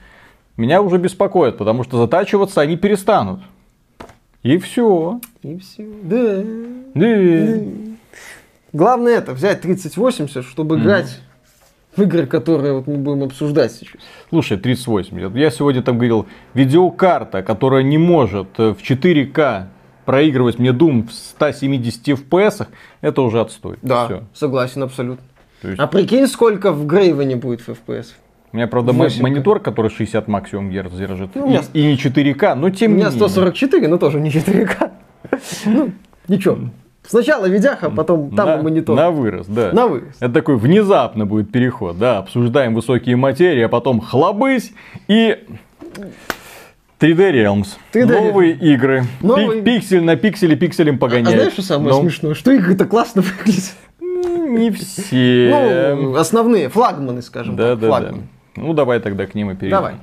меня 0.56 0.82
уже 0.82 0.98
беспокоит, 0.98 1.58
потому 1.58 1.84
что 1.84 1.98
затачиваться 1.98 2.62
они 2.62 2.78
перестанут. 2.78 3.42
И 4.48 4.58
все. 4.60 5.20
И 5.44 5.58
все. 5.58 5.86
Да. 6.04 6.42
Да. 6.94 7.64
Главное 8.72 9.18
это, 9.18 9.34
взять 9.34 9.60
3080, 9.60 10.46
чтобы 10.46 10.80
играть 10.80 11.20
в 11.98 12.02
игры, 12.04 12.26
которые 12.28 12.76
вот 12.76 12.88
мы 12.88 12.96
будем 12.96 13.24
обсуждать 13.24 13.74
сейчас. 13.74 14.02
Слушай, 14.30 14.58
3080. 14.58 15.36
Я 15.36 15.52
сегодня 15.52 15.82
там 15.84 15.98
говорил, 15.98 16.28
видеокарта, 16.54 17.44
которая 17.44 17.84
не 17.84 17.98
может 17.98 18.48
э, 18.58 18.74
в 18.74 18.78
4К 18.78 19.66
проигрывать 20.06 20.60
мне 20.60 20.70
Doom 20.70 21.10
в 21.10 21.12
170 21.12 22.08
FPS, 22.08 22.68
это 23.02 23.22
уже 23.24 23.42
отстой. 23.42 23.76
Да, 23.82 24.06
Всё. 24.06 24.24
согласен 24.34 24.82
абсолютно. 24.84 25.26
То 25.62 25.68
есть 25.68 25.80
А 25.82 25.88
прикинь, 25.88 26.26
сколько 26.28 26.72
в 26.72 26.86
Грейвене 26.86 27.36
будет 27.36 27.60
в 27.60 27.68
FPS. 27.68 28.14
У 28.58 28.60
меня, 28.60 28.67
правда, 28.67 28.91
мо- 28.91 29.06
8К. 29.06 29.22
монитор, 29.22 29.60
который 29.60 29.91
60 29.91 30.28
максимум 30.28 30.72
герц 30.72 30.91
держит. 30.91 31.30
Ну, 31.36 31.46
у 31.46 31.48
меня 31.48 31.62
и, 31.74 31.80
и 31.82 31.86
не 31.86 31.96
4К, 31.96 32.56
но 32.56 32.72
тем 32.72 32.93
У 32.93 32.96
не 32.96 33.02
меня 33.02 33.12
менее. 33.12 33.28
144, 33.30 33.88
но 33.88 33.98
тоже 34.00 34.20
не 34.20 34.32
4К. 34.32 34.89
Ну, 35.65 35.91
ничего. 36.28 36.58
Сначала 37.08 37.46
видяха, 37.46 37.91
потом 37.91 38.32
там 38.36 38.48
на, 38.48 38.56
и 38.56 38.62
монитор. 38.63 38.96
на 38.96 39.12
вырос, 39.12 39.46
да. 39.46 39.72
На 39.74 39.86
вырост. 39.86 40.15
Это 40.20 40.34
такой 40.34 40.58
внезапно 40.58 41.28
будет 41.28 41.52
переход, 41.52 42.00
да, 42.00 42.17
обсуждаем 42.17 42.74
высокие 42.74 43.15
материи, 43.15 43.62
а 43.62 43.70
потом 43.70 44.02
хлобысь 44.02 44.74
и 45.08 45.38
3D 47.00 47.32
Realms. 47.32 47.67
3D 47.93 48.08
Новые 48.08 48.54
игры. 48.54 49.04
Новые. 49.22 49.62
Пик- 49.62 49.65
пиксель 49.65 50.04
на 50.04 50.15
пикселе 50.15 50.56
пикселем 50.56 50.96
А 50.96 50.98
погоняют. 50.98 51.36
знаешь, 51.38 51.54
что 51.54 51.62
самое 51.62 51.89
Ну, 51.93 52.02
смешное? 52.02 52.34
Что 52.34 52.52
игры-то 52.54 52.86
классно 52.86 53.22
выглядят. 53.22 53.76
Не 54.02 54.72
все. 54.72 55.96
Ну, 55.96 56.15
основные, 56.15 56.70
флагманы, 56.70 57.22
скажем 57.22 57.56
да, 57.56 57.76
так. 57.76 57.80
да, 57.82 58.00
да. 58.00 58.13
Ну, 58.58 58.74
давай 58.74 59.00
тогда 59.00 59.28
к 59.28 59.36
ним 59.36 59.52
и 59.52 59.56
перейдем. 59.56 59.78
Давай. 59.78 59.98